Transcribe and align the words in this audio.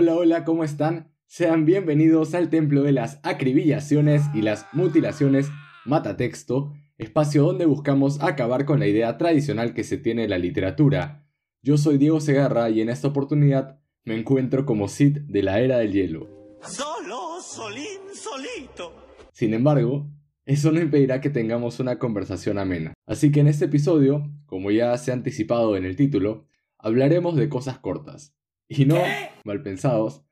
Hola, 0.00 0.14
hola, 0.14 0.44
¿cómo 0.44 0.62
están? 0.62 1.10
Sean 1.26 1.64
bienvenidos 1.64 2.32
al 2.36 2.50
templo 2.50 2.84
de 2.84 2.92
las 2.92 3.18
acribillaciones 3.24 4.22
y 4.32 4.42
las 4.42 4.64
mutilaciones 4.72 5.50
Matatexto, 5.86 6.72
espacio 6.98 7.42
donde 7.42 7.66
buscamos 7.66 8.22
acabar 8.22 8.64
con 8.64 8.78
la 8.78 8.86
idea 8.86 9.18
tradicional 9.18 9.74
que 9.74 9.82
se 9.82 9.98
tiene 9.98 10.22
de 10.22 10.28
la 10.28 10.38
literatura. 10.38 11.26
Yo 11.62 11.76
soy 11.78 11.98
Diego 11.98 12.20
Segarra 12.20 12.70
y 12.70 12.80
en 12.80 12.90
esta 12.90 13.08
oportunidad 13.08 13.80
me 14.04 14.16
encuentro 14.16 14.64
como 14.64 14.86
Cid 14.86 15.22
de 15.22 15.42
la 15.42 15.58
Era 15.58 15.78
del 15.78 15.92
Hielo. 15.92 16.28
Solo, 16.62 17.40
solín, 17.40 17.98
solito. 18.14 18.94
Sin 19.32 19.52
embargo, 19.52 20.08
eso 20.46 20.70
no 20.70 20.80
impedirá 20.80 21.20
que 21.20 21.30
tengamos 21.30 21.80
una 21.80 21.98
conversación 21.98 22.60
amena. 22.60 22.94
Así 23.04 23.32
que 23.32 23.40
en 23.40 23.48
este 23.48 23.64
episodio, 23.64 24.30
como 24.46 24.70
ya 24.70 24.96
se 24.96 25.10
ha 25.10 25.14
anticipado 25.14 25.76
en 25.76 25.84
el 25.84 25.96
título, 25.96 26.46
hablaremos 26.78 27.34
de 27.34 27.48
cosas 27.48 27.80
cortas. 27.80 28.37
Y 28.70 28.84
no, 28.84 28.96
mal 29.44 29.62
pensados, 29.62 30.24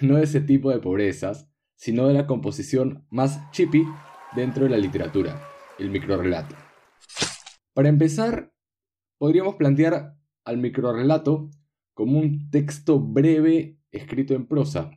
no 0.00 0.16
de 0.16 0.24
ese 0.24 0.42
tipo 0.42 0.70
de 0.70 0.78
pobrezas, 0.78 1.48
sino 1.74 2.06
de 2.06 2.14
la 2.14 2.26
composición 2.26 3.06
más 3.08 3.50
chippy 3.50 3.84
dentro 4.36 4.64
de 4.64 4.70
la 4.70 4.76
literatura, 4.76 5.40
el 5.78 5.90
microrelato. 5.90 6.54
Para 7.72 7.88
empezar, 7.88 8.52
podríamos 9.16 9.54
plantear 9.54 10.16
al 10.44 10.58
microrelato 10.58 11.50
como 11.94 12.18
un 12.18 12.50
texto 12.50 13.00
breve 13.00 13.78
escrito 13.90 14.34
en 14.34 14.46
prosa. 14.46 14.90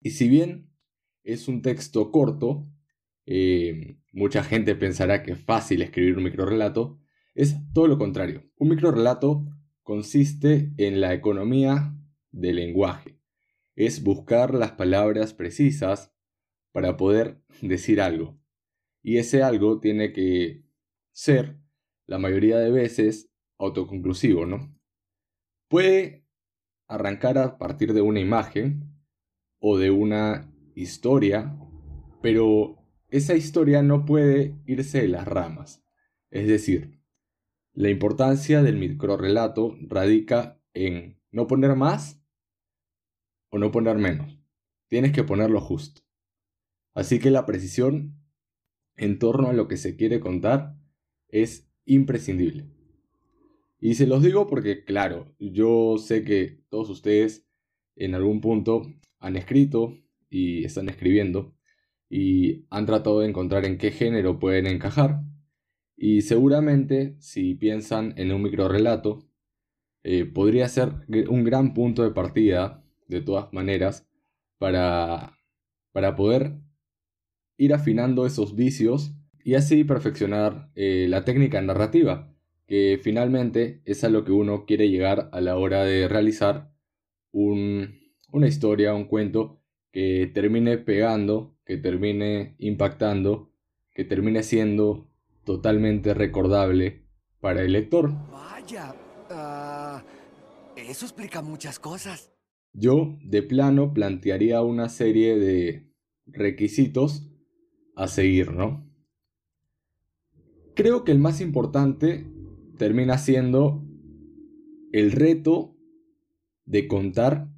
Y 0.00 0.10
si 0.10 0.28
bien 0.28 0.70
es 1.24 1.48
un 1.48 1.62
texto 1.62 2.10
corto, 2.10 2.68
eh, 3.26 3.98
mucha 4.12 4.42
gente 4.42 4.74
pensará 4.74 5.22
que 5.22 5.32
es 5.32 5.40
fácil 5.40 5.82
escribir 5.82 6.16
un 6.16 6.24
microrelato, 6.24 6.98
es 7.34 7.56
todo 7.72 7.86
lo 7.86 7.98
contrario. 7.98 8.44
Un 8.56 8.70
microrelato 8.70 9.46
consiste 9.82 10.72
en 10.76 11.00
la 11.00 11.14
economía 11.14 11.97
del 12.30 12.56
lenguaje. 12.56 13.18
Es 13.74 14.02
buscar 14.02 14.54
las 14.54 14.72
palabras 14.72 15.34
precisas 15.34 16.12
para 16.72 16.96
poder 16.96 17.40
decir 17.62 18.00
algo. 18.00 18.38
Y 19.02 19.18
ese 19.18 19.42
algo 19.42 19.80
tiene 19.80 20.12
que 20.12 20.64
ser, 21.12 21.58
la 22.06 22.18
mayoría 22.18 22.58
de 22.58 22.70
veces, 22.70 23.30
autoconclusivo, 23.58 24.46
¿no? 24.46 24.76
Puede 25.68 26.26
arrancar 26.86 27.38
a 27.38 27.58
partir 27.58 27.92
de 27.92 28.00
una 28.00 28.20
imagen 28.20 28.94
o 29.60 29.78
de 29.78 29.90
una 29.90 30.52
historia, 30.74 31.58
pero 32.22 32.78
esa 33.08 33.34
historia 33.34 33.82
no 33.82 34.04
puede 34.04 34.56
irse 34.66 35.02
de 35.02 35.08
las 35.08 35.26
ramas. 35.26 35.84
Es 36.30 36.46
decir, 36.46 37.00
la 37.72 37.90
importancia 37.90 38.62
del 38.62 38.76
microrelato 38.76 39.76
radica 39.88 40.60
en 40.74 41.20
no 41.30 41.46
poner 41.46 41.74
más 41.76 42.17
o 43.50 43.58
no 43.58 43.70
poner 43.70 43.96
menos. 43.96 44.38
Tienes 44.88 45.12
que 45.12 45.24
ponerlo 45.24 45.60
justo. 45.60 46.02
Así 46.94 47.18
que 47.18 47.30
la 47.30 47.46
precisión 47.46 48.18
en 48.96 49.18
torno 49.18 49.48
a 49.48 49.52
lo 49.52 49.68
que 49.68 49.76
se 49.76 49.96
quiere 49.96 50.20
contar 50.20 50.76
es 51.28 51.70
imprescindible. 51.84 52.66
Y 53.80 53.94
se 53.94 54.06
los 54.06 54.22
digo 54.22 54.48
porque, 54.48 54.84
claro, 54.84 55.34
yo 55.38 55.96
sé 55.98 56.24
que 56.24 56.64
todos 56.68 56.90
ustedes 56.90 57.46
en 57.94 58.14
algún 58.14 58.40
punto 58.40 58.82
han 59.20 59.36
escrito 59.36 59.96
y 60.28 60.64
están 60.64 60.88
escribiendo 60.88 61.54
y 62.10 62.66
han 62.70 62.86
tratado 62.86 63.20
de 63.20 63.28
encontrar 63.28 63.64
en 63.64 63.78
qué 63.78 63.90
género 63.90 64.38
pueden 64.38 64.66
encajar. 64.66 65.22
Y 65.96 66.22
seguramente 66.22 67.16
si 67.20 67.54
piensan 67.54 68.14
en 68.16 68.32
un 68.32 68.42
microrelato, 68.42 69.28
eh, 70.02 70.24
podría 70.24 70.68
ser 70.68 70.92
un 71.28 71.44
gran 71.44 71.74
punto 71.74 72.02
de 72.02 72.10
partida 72.10 72.84
de 73.08 73.20
todas 73.20 73.52
maneras 73.52 74.06
para, 74.58 75.36
para 75.92 76.14
poder 76.14 76.54
ir 77.56 77.74
afinando 77.74 78.26
esos 78.26 78.54
vicios 78.54 79.12
y 79.42 79.54
así 79.54 79.84
perfeccionar 79.84 80.70
eh, 80.74 81.06
la 81.08 81.24
técnica 81.24 81.60
narrativa, 81.60 82.32
que 82.66 83.00
finalmente 83.02 83.82
es 83.84 84.04
a 84.04 84.10
lo 84.10 84.24
que 84.24 84.32
uno 84.32 84.66
quiere 84.66 84.90
llegar 84.90 85.30
a 85.32 85.40
la 85.40 85.56
hora 85.56 85.84
de 85.84 86.06
realizar 86.06 86.72
una 87.32 88.46
historia, 88.46 88.94
un 88.94 89.04
cuento 89.04 89.62
que 89.90 90.30
termine 90.32 90.78
pegando, 90.78 91.56
que 91.64 91.76
termine 91.76 92.56
impactando, 92.58 93.52
que 93.92 94.04
termine 94.04 94.42
siendo 94.42 95.08
totalmente 95.44 96.14
recordable 96.14 97.06
para 97.40 97.62
el 97.62 97.72
lector. 97.72 98.12
Vaya, 98.30 98.94
ah, 99.30 100.02
eso 100.76 101.06
explica 101.06 101.42
muchas 101.42 101.78
cosas. 101.78 102.37
Yo, 102.72 103.18
de 103.24 103.42
plano, 103.42 103.92
plantearía 103.92 104.62
una 104.62 104.88
serie 104.88 105.38
de 105.38 105.92
requisitos 106.26 107.30
a 107.96 108.08
seguir, 108.08 108.52
¿no? 108.52 108.88
Creo 110.74 111.04
que 111.04 111.12
el 111.12 111.18
más 111.18 111.40
importante 111.40 112.26
termina 112.76 113.18
siendo 113.18 113.84
el 114.92 115.12
reto 115.12 115.76
de 116.64 116.86
contar 116.86 117.48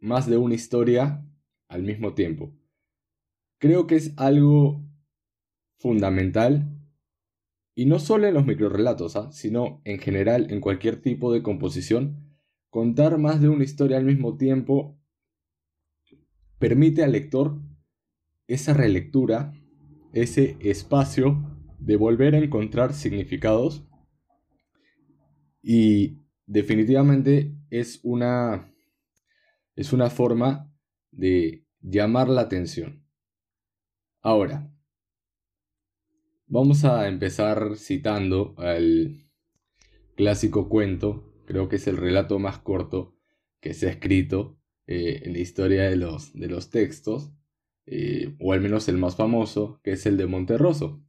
más 0.00 0.26
de 0.26 0.36
una 0.36 0.54
historia 0.54 1.24
al 1.68 1.82
mismo 1.82 2.14
tiempo. 2.14 2.52
Creo 3.58 3.86
que 3.86 3.96
es 3.96 4.12
algo 4.16 4.82
fundamental 5.78 6.76
y 7.74 7.86
no 7.86 7.98
solo 7.98 8.26
en 8.26 8.34
los 8.34 8.46
microrelatos, 8.46 9.16
¿ah? 9.16 9.30
sino 9.32 9.80
en 9.84 9.98
general 9.98 10.50
en 10.50 10.60
cualquier 10.60 11.00
tipo 11.00 11.32
de 11.32 11.42
composición 11.42 12.29
Contar 12.70 13.18
más 13.18 13.40
de 13.40 13.48
una 13.48 13.64
historia 13.64 13.96
al 13.96 14.04
mismo 14.04 14.36
tiempo 14.36 14.96
permite 16.60 17.02
al 17.02 17.12
lector 17.12 17.58
esa 18.46 18.74
relectura, 18.74 19.52
ese 20.12 20.56
espacio 20.60 21.58
de 21.80 21.96
volver 21.96 22.36
a 22.36 22.38
encontrar 22.38 22.94
significados 22.94 23.84
y 25.62 26.22
definitivamente 26.46 27.56
es 27.70 28.00
una 28.04 28.72
es 29.74 29.92
una 29.92 30.10
forma 30.10 30.72
de 31.10 31.66
llamar 31.80 32.28
la 32.28 32.42
atención. 32.42 33.04
Ahora, 34.20 34.70
vamos 36.46 36.84
a 36.84 37.08
empezar 37.08 37.76
citando 37.76 38.54
al 38.58 39.26
clásico 40.14 40.68
cuento 40.68 41.29
Creo 41.50 41.68
que 41.68 41.76
es 41.76 41.88
el 41.88 41.96
relato 41.96 42.38
más 42.38 42.60
corto 42.60 43.16
que 43.60 43.74
se 43.74 43.88
ha 43.88 43.90
escrito 43.90 44.60
eh, 44.86 45.22
en 45.24 45.32
la 45.32 45.40
historia 45.40 45.90
de 45.90 45.96
los, 45.96 46.32
de 46.32 46.46
los 46.46 46.70
textos, 46.70 47.32
eh, 47.86 48.36
o 48.38 48.52
al 48.52 48.60
menos 48.60 48.88
el 48.88 48.98
más 48.98 49.16
famoso, 49.16 49.80
que 49.82 49.90
es 49.90 50.06
el 50.06 50.16
de 50.16 50.28
Monterroso. 50.28 51.02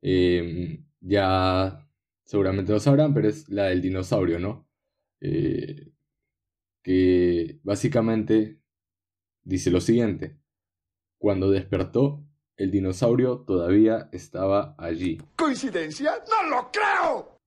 Em, 0.00 0.86
ya 1.00 1.90
seguramente 2.24 2.70
lo 2.70 2.78
sabrán, 2.78 3.12
pero 3.12 3.28
es 3.28 3.48
la 3.48 3.64
del 3.64 3.82
dinosaurio, 3.82 4.38
¿no? 4.38 4.70
Eh, 5.20 5.90
que 6.80 7.58
básicamente 7.64 8.60
dice 9.42 9.72
lo 9.72 9.80
siguiente. 9.80 10.38
Cuando 11.18 11.50
despertó, 11.50 12.24
el 12.56 12.70
dinosaurio 12.70 13.40
todavía 13.40 14.08
estaba 14.12 14.76
allí. 14.78 15.20
¿Coincidencia? 15.34 16.12
¡No 16.30 16.48
lo 16.48 16.70
creo! 16.70 17.37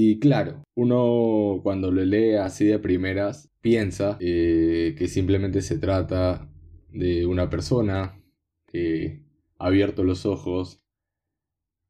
Y 0.00 0.20
claro, 0.20 0.62
uno 0.76 1.58
cuando 1.64 1.90
lo 1.90 2.04
lee 2.04 2.34
así 2.34 2.64
de 2.64 2.78
primeras 2.78 3.50
piensa 3.60 4.16
eh, 4.20 4.94
que 4.96 5.08
simplemente 5.08 5.60
se 5.60 5.76
trata 5.76 6.48
de 6.88 7.26
una 7.26 7.50
persona 7.50 8.22
que 8.68 9.24
ha 9.58 9.66
abierto 9.66 10.04
los 10.04 10.24
ojos 10.24 10.84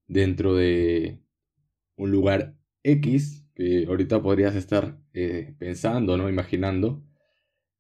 dentro 0.07 0.55
de 0.55 1.23
un 1.97 2.11
lugar 2.11 2.57
X 2.83 3.47
que 3.55 3.85
ahorita 3.87 4.23
podrías 4.23 4.57
estar 4.57 4.99
eh, 5.13 5.55
pensando, 5.59 6.17
¿no? 6.17 6.31
Imaginando 6.31 7.05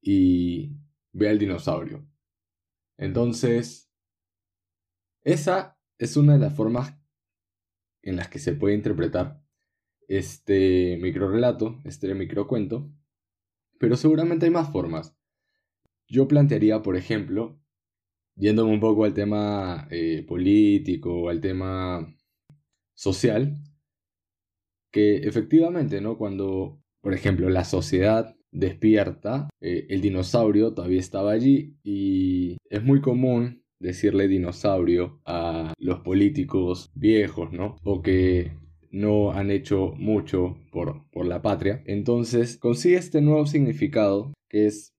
y 0.03 0.77
ve 1.13 1.31
al 1.31 1.39
dinosaurio. 1.39 2.07
Entonces, 2.99 3.91
esa 5.23 5.79
es 5.97 6.19
una 6.19 6.35
de 6.35 6.41
las 6.41 6.55
formas 6.55 7.01
en 8.03 8.17
las 8.17 8.29
que 8.29 8.39
se 8.39 8.53
puede 8.53 8.75
interpretar 8.75 9.48
este 10.09 10.99
microrelato, 11.01 11.81
este 11.85 12.13
microcuento, 12.15 12.91
pero 13.79 13.97
seguramente 13.97 14.47
hay 14.47 14.51
más 14.51 14.73
formas. 14.73 15.15
Yo 16.09 16.27
plantearía, 16.27 16.83
por 16.83 16.97
ejemplo, 16.97 17.61
yéndome 18.35 18.73
un 18.73 18.81
poco 18.81 19.05
al 19.05 19.15
tema 19.15 19.87
eh, 19.91 20.25
político, 20.27 21.29
al 21.29 21.41
tema 21.41 22.15
social, 22.95 23.55
que 24.91 25.19
efectivamente, 25.19 26.01
¿no? 26.01 26.17
Cuando, 26.17 26.83
por 27.03 27.13
ejemplo, 27.13 27.51
la 27.51 27.65
sociedad 27.65 28.35
despierta, 28.51 29.51
eh, 29.61 29.87
el 29.91 30.01
dinosaurio 30.01 30.73
todavía 30.73 31.01
estaba 31.01 31.33
allí 31.33 31.77
y 31.83 32.57
es 32.71 32.83
muy 32.83 33.03
común 33.03 33.63
decirle 33.81 34.27
dinosaurio 34.29 35.21
a 35.25 35.75
los 35.79 36.01
políticos 36.01 36.91
viejos, 36.95 37.53
¿no? 37.53 37.77
O 37.85 38.03
que 38.03 38.53
no 38.91 39.33
han 39.33 39.51
hecho 39.51 39.93
mucho 39.97 40.59
por, 40.71 41.09
por 41.11 41.27
la 41.27 41.43
patria. 41.43 41.83
Entonces 41.87 42.57
consigue 42.57 42.97
este 42.97 43.21
nuevo 43.21 43.47
significado 43.47 44.33
que 44.49 44.67
es 44.67 44.95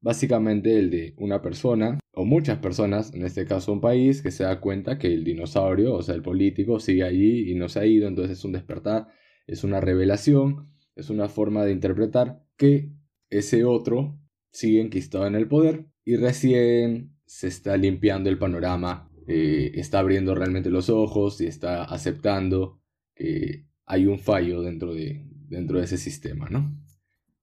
básicamente 0.00 0.78
el 0.78 0.90
de 0.90 1.14
una 1.16 1.42
persona 1.42 1.98
o 2.12 2.24
muchas 2.24 2.58
personas, 2.58 3.12
en 3.12 3.24
este 3.24 3.44
caso 3.44 3.72
un 3.72 3.80
país, 3.80 4.22
que 4.22 4.30
se 4.30 4.44
da 4.44 4.60
cuenta 4.60 4.98
que 4.98 5.12
el 5.12 5.24
dinosaurio, 5.24 5.94
o 5.94 6.02
sea, 6.02 6.14
el 6.14 6.22
político, 6.22 6.80
sigue 6.80 7.02
allí 7.02 7.50
y 7.50 7.54
no 7.54 7.68
se 7.68 7.80
ha 7.80 7.86
ido, 7.86 8.08
entonces 8.08 8.38
es 8.38 8.44
un 8.44 8.52
despertar, 8.52 9.08
es 9.46 9.64
una 9.64 9.80
revelación, 9.80 10.70
es 10.94 11.10
una 11.10 11.28
forma 11.28 11.64
de 11.64 11.72
interpretar 11.72 12.42
que 12.56 12.90
ese 13.28 13.64
otro 13.64 14.18
sigue 14.50 14.80
enquistado 14.80 15.26
en 15.26 15.34
el 15.34 15.48
poder 15.48 15.86
y 16.04 16.16
recién 16.16 17.16
se 17.26 17.48
está 17.48 17.76
limpiando 17.76 18.30
el 18.30 18.38
panorama, 18.38 19.10
eh, 19.26 19.72
está 19.74 19.98
abriendo 19.98 20.34
realmente 20.34 20.70
los 20.70 20.88
ojos 20.88 21.40
y 21.40 21.46
está 21.46 21.84
aceptando 21.84 22.80
que 23.16 23.66
hay 23.84 24.06
un 24.06 24.20
fallo 24.20 24.62
dentro 24.62 24.94
de, 24.94 25.26
dentro 25.48 25.78
de 25.78 25.84
ese 25.84 25.96
sistema, 25.96 26.48
¿no? 26.48 26.72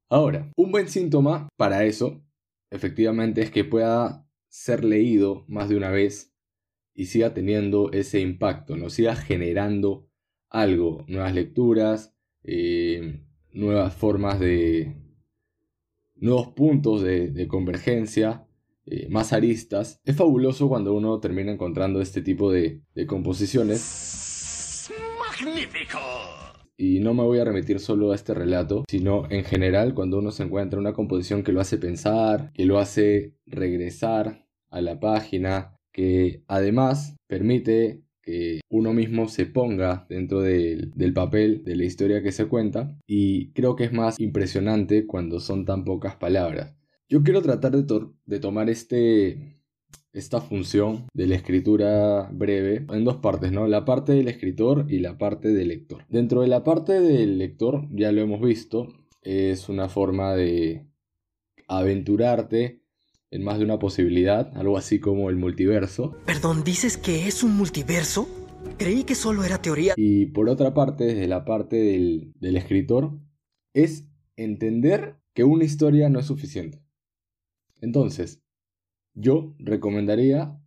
Ahora, 0.07 0.51
un 0.55 0.71
buen 0.71 0.87
síntoma 0.87 1.49
para 1.57 1.83
eso, 1.85 2.23
efectivamente, 2.69 3.41
es 3.41 3.51
que 3.51 3.65
pueda 3.65 4.25
ser 4.47 4.85
leído 4.85 5.43
más 5.47 5.67
de 5.67 5.75
una 5.75 5.89
vez 5.89 6.33
y 6.93 7.05
siga 7.05 7.33
teniendo 7.33 7.91
ese 7.91 8.21
impacto, 8.21 8.77
¿no? 8.77 8.89
Siga 8.89 9.15
generando 9.15 10.07
algo, 10.49 11.03
nuevas 11.07 11.33
lecturas, 11.33 12.15
eh, 12.43 13.21
nuevas 13.51 13.95
formas 13.95 14.39
de, 14.39 14.95
nuevos 16.15 16.49
puntos 16.49 17.01
de, 17.01 17.47
convergencia, 17.47 18.45
eh, 18.85 19.07
más 19.09 19.33
aristas. 19.33 19.99
Es 20.05 20.15
fabuloso 20.15 20.69
cuando 20.69 20.93
uno 20.93 21.19
termina 21.19 21.51
encontrando 21.51 22.01
este 22.01 22.21
tipo 22.21 22.51
de, 22.51 22.81
de 22.93 23.07
composiciones. 23.07 23.79
¡Magnífico! 25.43 25.99
Y 26.77 26.99
no 26.99 27.13
me 27.13 27.23
voy 27.23 27.39
a 27.39 27.43
remitir 27.43 27.79
solo 27.79 28.11
a 28.11 28.15
este 28.15 28.33
relato, 28.33 28.85
sino 28.89 29.29
en 29.29 29.43
general 29.43 29.93
cuando 29.93 30.19
uno 30.19 30.31
se 30.31 30.43
encuentra 30.43 30.79
una 30.79 30.93
composición 30.93 31.43
que 31.43 31.51
lo 31.51 31.59
hace 31.59 31.77
pensar, 31.77 32.51
que 32.53 32.65
lo 32.65 32.79
hace 32.79 33.35
regresar 33.45 34.45
a 34.69 34.81
la 34.81 34.99
página, 34.99 35.75
que 35.91 36.43
además 36.47 37.15
permite 37.27 38.03
que 38.21 38.61
uno 38.69 38.93
mismo 38.93 39.27
se 39.27 39.45
ponga 39.45 40.05
dentro 40.09 40.41
del, 40.41 40.93
papel 41.13 41.63
de 41.65 41.75
la 41.75 41.83
historia 41.83 42.23
que 42.23 42.31
se 42.31 42.47
cuenta 42.47 42.97
y 43.05 43.51
creo 43.51 43.75
que 43.75 43.83
es 43.83 43.91
más 43.91 44.19
impresionante 44.19 45.05
cuando 45.05 45.41
son 45.41 45.65
tan 45.65 45.83
pocas 45.83 46.15
palabras. 46.15 46.73
Yo 47.09 47.21
quiero 47.21 47.41
tratar 47.41 47.73
de 47.73 48.39
tomar 48.39 48.69
este, 48.69 49.61
esta 50.13 50.39
función 50.39 51.07
de 51.13 51.27
la 51.27 51.35
escritura 51.35 52.29
breve 52.31 52.85
en 52.89 53.03
dos 53.03 53.17
partes, 53.17 53.51
¿no? 53.51 53.67
La 53.67 53.83
parte 53.83 54.13
del 54.13 54.27
escritor 54.27 54.85
y 54.87 54.99
la 54.99 55.17
parte 55.17 55.49
del 55.49 55.69
lector. 55.69 56.05
Dentro 56.07 56.41
de 56.41 56.47
la 56.47 56.63
parte 56.63 57.01
del 57.01 57.39
lector, 57.39 57.87
ya 57.91 58.11
lo 58.11 58.21
hemos 58.21 58.39
visto, 58.39 58.87
es 59.23 59.69
una 59.69 59.89
forma 59.89 60.35
de 60.35 60.85
aventurarte 61.67 62.83
en 63.31 63.43
más 63.43 63.57
de 63.57 63.65
una 63.65 63.79
posibilidad, 63.79 64.55
algo 64.55 64.77
así 64.77 64.99
como 64.99 65.31
el 65.31 65.37
multiverso. 65.37 66.15
Perdón, 66.27 66.63
¿dices 66.63 66.97
que 66.97 67.27
es 67.27 67.43
un 67.43 67.57
multiverso? 67.57 68.27
Creí 68.77 69.03
que 69.03 69.15
solo 69.15 69.43
era 69.43 69.59
teoría. 69.59 69.95
Y 69.97 70.27
por 70.27 70.47
otra 70.47 70.75
parte, 70.75 71.05
desde 71.05 71.27
la 71.27 71.43
parte 71.43 71.77
del, 71.77 72.33
del 72.35 72.57
escritor, 72.57 73.17
es 73.73 74.07
entender 74.35 75.17
que 75.33 75.43
una 75.43 75.63
historia 75.63 76.09
no 76.09 76.19
es 76.19 76.27
suficiente. 76.27 76.83
Entonces, 77.81 78.42
yo 79.13 79.53
recomendaría 79.59 80.59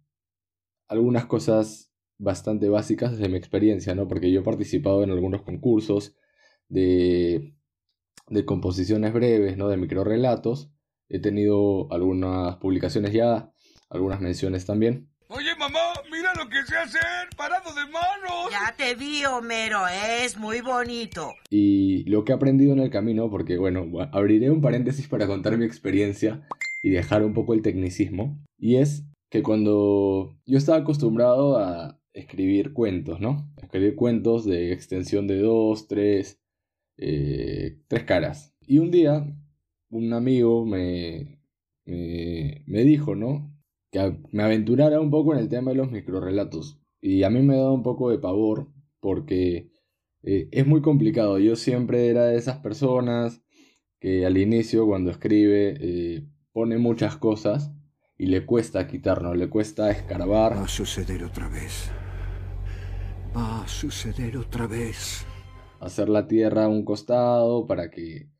algunas 0.88 1.26
cosas 1.26 1.92
bastante 2.18 2.68
básicas 2.68 3.12
desde 3.12 3.28
mi 3.28 3.36
experiencia, 3.36 3.94
¿no? 3.94 4.08
Porque 4.08 4.30
yo 4.30 4.40
he 4.40 4.44
participado 4.44 5.02
en 5.02 5.10
algunos 5.10 5.42
concursos 5.42 6.16
de, 6.68 7.54
de 8.28 8.44
composiciones 8.44 9.12
breves, 9.12 9.56
¿no? 9.56 9.68
De 9.68 9.76
microrelatos 9.76 10.70
He 11.08 11.20
tenido 11.20 11.92
algunas 11.92 12.56
publicaciones 12.56 13.12
ya, 13.12 13.52
algunas 13.90 14.20
menciones 14.20 14.66
también. 14.66 15.08
Oye, 15.28 15.54
mamá, 15.56 15.78
mira 16.10 16.32
lo 16.34 16.48
que 16.48 16.64
sé 16.64 16.76
hacer, 16.76 17.28
parado 17.36 17.72
de 17.74 17.84
manos. 17.86 18.50
Ya 18.50 18.74
te 18.76 18.94
vi, 18.94 19.24
Homero, 19.24 19.86
es 19.88 20.36
muy 20.36 20.60
bonito. 20.60 21.32
Y 21.50 22.04
lo 22.10 22.24
que 22.24 22.32
he 22.32 22.34
aprendido 22.34 22.72
en 22.72 22.80
el 22.80 22.90
camino, 22.90 23.30
porque 23.30 23.56
bueno, 23.56 23.86
abriré 24.12 24.50
un 24.50 24.60
paréntesis 24.60 25.06
para 25.08 25.26
contar 25.26 25.56
mi 25.58 25.64
experiencia 25.64 26.46
y 26.86 26.90
dejar 26.90 27.24
un 27.24 27.34
poco 27.34 27.52
el 27.52 27.62
tecnicismo, 27.62 28.40
y 28.56 28.76
es 28.76 29.04
que 29.28 29.42
cuando 29.42 30.38
yo 30.46 30.56
estaba 30.56 30.78
acostumbrado 30.78 31.58
a 31.58 32.00
escribir 32.12 32.74
cuentos, 32.74 33.20
¿no? 33.20 33.52
Escribir 33.60 33.96
cuentos 33.96 34.44
de 34.44 34.72
extensión 34.72 35.26
de 35.26 35.40
dos, 35.40 35.88
tres, 35.88 36.40
eh, 36.96 37.80
tres 37.88 38.04
caras. 38.04 38.54
Y 38.68 38.78
un 38.78 38.92
día 38.92 39.26
un 39.90 40.12
amigo 40.12 40.64
me, 40.64 41.40
me, 41.84 42.84
dijo, 42.84 43.16
¿no? 43.16 43.52
Que 43.90 44.20
me 44.30 44.44
aventurara 44.44 45.00
un 45.00 45.10
poco 45.10 45.34
en 45.34 45.40
el 45.40 45.48
tema 45.48 45.72
de 45.72 45.78
los 45.78 45.90
microrelatos. 45.90 46.80
Y 47.00 47.24
a 47.24 47.30
mí 47.30 47.42
me 47.42 47.56
da 47.56 47.72
un 47.72 47.82
poco 47.82 48.10
de 48.10 48.20
pavor 48.20 48.68
porque 49.00 49.72
eh, 50.22 50.48
es 50.52 50.64
muy 50.68 50.82
complicado. 50.82 51.40
Yo 51.40 51.56
siempre 51.56 52.10
era 52.10 52.26
de 52.26 52.36
esas 52.36 52.58
personas 52.58 53.42
que 53.98 54.24
al 54.24 54.38
inicio, 54.38 54.86
cuando 54.86 55.10
escribe, 55.10 55.74
eh, 55.80 56.28
pone 56.56 56.78
muchas 56.78 57.18
cosas 57.18 57.70
y 58.16 58.28
le 58.28 58.46
cuesta 58.46 58.86
quitarnos, 58.86 59.36
le 59.36 59.50
cuesta 59.50 59.90
escarbar. 59.90 60.54
Va 60.54 60.62
a 60.62 60.68
suceder 60.68 61.22
otra 61.22 61.50
vez. 61.50 61.90
Va 63.36 63.62
a 63.62 63.68
suceder 63.68 64.38
otra 64.38 64.66
vez. 64.66 65.26
Hacer 65.80 66.08
la 66.08 66.26
tierra 66.26 66.64
a 66.64 66.68
un 66.68 66.82
costado 66.82 67.66
para 67.66 67.90
que 67.90 68.30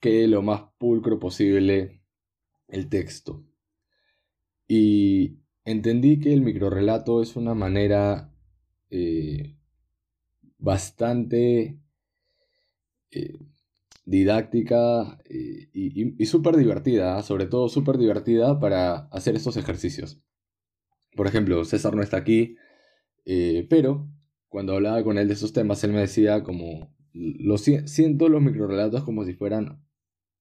quede 0.00 0.26
lo 0.26 0.40
más 0.40 0.62
pulcro 0.78 1.18
posible 1.18 2.02
el 2.66 2.88
texto. 2.88 3.44
Y 4.66 5.36
entendí 5.66 6.18
que 6.18 6.32
el 6.32 6.40
microrelato 6.40 7.20
es 7.20 7.36
una 7.36 7.52
manera 7.52 8.32
eh, 8.88 9.54
bastante 10.56 11.78
eh, 13.10 13.38
didáctica 14.04 15.18
eh, 15.24 15.68
y, 15.72 16.26
súper 16.26 16.56
divertida, 16.56 17.22
sobre 17.22 17.46
todo 17.46 17.68
súper 17.68 17.98
divertida 17.98 18.58
para 18.58 19.08
hacer 19.08 19.36
estos 19.36 19.56
ejercicios. 19.56 20.22
Por 21.16 21.26
ejemplo, 21.26 21.64
César 21.64 21.94
no 21.94 22.02
está 22.02 22.16
aquí, 22.16 22.56
pero 23.68 24.08
cuando 24.48 24.74
hablaba 24.74 25.02
con 25.04 25.16
él 25.16 25.28
de 25.28 25.34
esos 25.34 25.52
temas, 25.52 25.82
él 25.84 25.92
me 25.92 26.00
decía 26.00 26.42
como, 26.42 26.92
lo 27.12 27.56
siento 27.56 28.28
los 28.28 28.42
microrelatos 28.42 29.04
como 29.04 29.24
si 29.24 29.34
fueran 29.34 29.82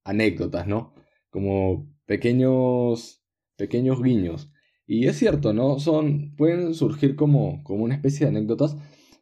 anécdotas, 0.03 0.67
¿no? 0.67 0.93
Como 1.29 1.87
pequeños, 2.05 3.23
pequeños 3.55 4.01
guiños. 4.01 4.51
Y 4.87 5.05
es 5.05 5.17
cierto, 5.17 5.53
¿no? 5.53 5.79
Son, 5.79 6.35
pueden 6.35 6.73
surgir 6.73 7.15
como, 7.15 7.63
como 7.63 7.83
una 7.83 7.93
especie 7.93 8.25
de 8.25 8.31
anécdotas, 8.31 8.75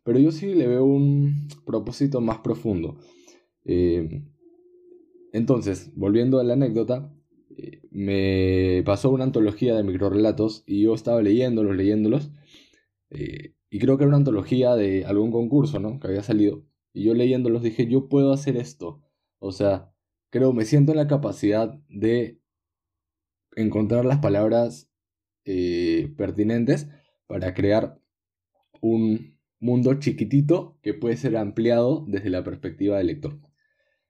pero 0.04 0.20
yo 0.20 0.32
sí 0.32 0.56
le 0.56 0.68
veo 0.68 0.86
un 0.86 1.50
propósito 1.66 2.22
más 2.22 2.40
profundo. 2.40 2.98
Eh, 3.68 4.24
entonces, 5.34 5.92
volviendo 5.96 6.40
a 6.40 6.44
la 6.44 6.54
anécdota, 6.54 7.14
eh, 7.58 7.82
me 7.92 8.82
pasó 8.86 9.12
una 9.12 9.26
antología 9.26 9.76
de 9.76 9.84
microrelatos 9.84 10.64
y 10.66 10.84
yo 10.84 10.96
estaba 10.96 11.22
leyéndolos, 11.22 11.76
leyéndolos, 11.76 12.32
eh, 13.10 13.56
y 13.70 13.80
creo 13.80 13.98
que 13.98 14.06
era 14.06 14.10
una 14.10 14.18
antología 14.18 14.76
de 14.76 15.06
algún 15.06 15.32
concurso, 15.32 15.80
¿no? 15.80 16.00
Que 16.00 16.08
había 16.08 16.24
salido. 16.24 16.66
Y 16.94 17.04
yo 17.04 17.14
leyéndolos 17.14 17.62
dije, 17.62 17.88
yo 17.88 18.08
puedo 18.08 18.32
hacer 18.32 18.56
esto. 18.58 19.04
O 19.40 19.52
sea, 19.52 19.94
creo, 20.30 20.54
me 20.54 20.66
siento 20.66 20.94
en 20.94 20.98
la 20.98 21.08
capacidad 21.08 21.78
de 21.90 22.40
encontrar 23.56 24.06
las 24.06 24.20
palabras 24.20 24.90
pertinentes 26.18 26.90
para 27.26 27.54
crear 27.54 28.02
un 28.82 29.38
mundo 29.60 29.94
chiquitito 29.96 30.78
que 30.82 30.94
puede 30.94 31.18
ser 31.18 31.38
ampliado 31.38 32.06
desde 32.08 32.30
la 32.30 32.44
perspectiva 32.44 32.98
del 32.98 33.08
lector. 33.08 33.47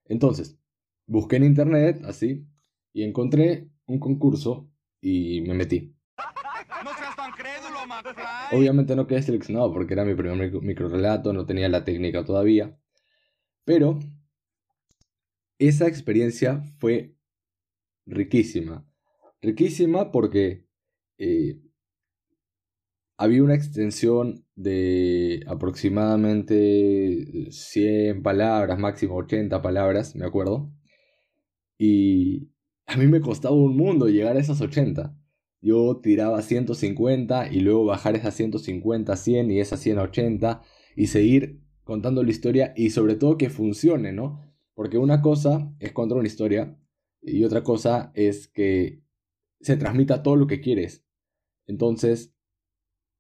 Entonces, 0.10 0.58
busqué 1.06 1.38
en 1.38 1.44
internet 1.44 2.02
así 2.06 2.46
y 2.94 3.04
encontré 3.04 3.70
un 3.86 4.00
concurso 4.00 4.70
y 5.02 5.42
me 5.42 5.54
metí. 5.54 5.96
No 6.84 6.94
seas 6.96 7.16
tan 7.16 7.32
crédulo, 7.32 7.80
Obviamente 8.52 8.96
no 8.96 9.08
quedé 9.08 9.22
seleccionado 9.22 9.74
porque 9.74 9.94
era 9.94 10.06
mi 10.06 10.16
primer 10.16 10.52
micro 10.62 10.90
relato, 10.90 11.34
no 11.34 11.46
tenía 11.46 11.70
la 11.70 11.84
técnica 11.84 12.24
todavía. 12.24 12.78
Pero 13.64 14.00
esa 15.60 15.88
experiencia 15.88 16.62
fue 16.80 17.16
riquísima. 18.06 18.86
Riquísima 19.42 20.12
porque 20.12 20.66
eh, 21.18 21.62
había 23.18 23.44
una 23.44 23.56
extensión 23.56 24.47
de 24.58 25.44
aproximadamente 25.48 27.48
100 27.52 28.24
palabras, 28.24 28.80
máximo 28.80 29.16
80 29.16 29.62
palabras, 29.62 30.16
me 30.16 30.26
acuerdo. 30.26 30.74
Y 31.78 32.50
a 32.88 32.98
mí 32.98 33.06
me 33.06 33.22
costaba 33.22 33.56
un 33.56 33.78
mundo 33.78 34.10
llegar 34.10 34.36
a 34.36 34.40
esas 34.40 34.60
80. 34.60 35.16
Yo 35.62 36.00
tiraba 36.02 36.42
150 36.42 37.52
y 37.52 37.60
luego 37.60 37.86
bajar 37.86 38.16
esas 38.16 38.34
150 38.34 39.14
a 39.14 39.16
100 39.16 39.52
y 39.52 39.60
esas 39.60 39.80
100 39.80 40.00
a 40.00 40.04
80 40.04 40.62
y 40.96 41.08
seguir 41.08 41.62
contando 41.84 42.24
la 42.24 42.32
historia 42.32 42.74
y 42.76 42.90
sobre 42.90 43.16
todo 43.16 43.38
que 43.38 43.52
funcione, 43.52 44.12
¿no? 44.12 44.42
Porque 44.74 44.98
una 44.98 45.22
cosa 45.22 45.72
es 45.80 45.92
contar 45.92 46.18
una 46.18 46.28
historia 46.28 46.80
y 47.22 47.44
otra 47.44 47.64
cosa 47.64 48.12
es 48.16 48.48
que 48.48 49.04
se 49.62 49.78
transmita 49.78 50.24
todo 50.24 50.36
lo 50.36 50.48
que 50.48 50.62
quieres. 50.62 51.06
Entonces, 51.68 52.34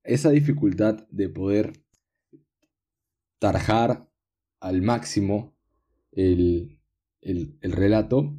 esa 0.07 0.31
dificultad 0.31 1.07
de 1.09 1.29
poder 1.29 1.73
tarjar 3.39 4.09
al 4.59 4.81
máximo 4.81 5.55
el, 6.11 6.79
el, 7.21 7.57
el 7.61 7.71
relato 7.71 8.35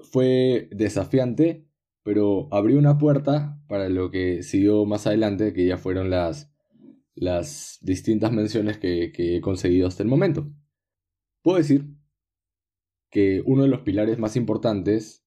fue 0.00 0.68
desafiante, 0.72 1.68
pero 2.02 2.48
abrió 2.52 2.78
una 2.78 2.98
puerta 2.98 3.62
para 3.68 3.88
lo 3.88 4.10
que 4.10 4.42
siguió 4.42 4.84
más 4.86 5.06
adelante, 5.06 5.52
que 5.52 5.66
ya 5.66 5.76
fueron 5.76 6.10
las, 6.10 6.52
las 7.14 7.78
distintas 7.82 8.32
menciones 8.32 8.78
que 8.78 9.12
he 9.16 9.40
conseguido 9.40 9.86
hasta 9.86 10.02
el 10.02 10.08
momento. 10.08 10.50
Puedo 11.42 11.58
decir 11.58 11.86
que 13.10 13.42
uno 13.44 13.62
de 13.62 13.68
los 13.68 13.82
pilares 13.82 14.18
más 14.18 14.36
importantes 14.36 15.24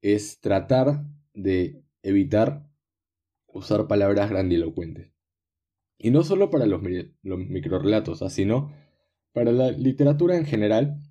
es 0.00 0.40
tratar 0.40 1.04
de 1.34 1.84
evitar 2.02 2.68
usar 3.46 3.86
palabras 3.86 4.30
grandilocuentes. 4.30 5.15
Y 5.98 6.10
no 6.10 6.22
solo 6.22 6.50
para 6.50 6.66
los, 6.66 6.82
los 7.22 7.38
microrelatos, 7.38 8.22
¿ah? 8.22 8.30
sino 8.30 8.72
para 9.32 9.52
la 9.52 9.70
literatura 9.70 10.36
en 10.36 10.44
general. 10.44 11.02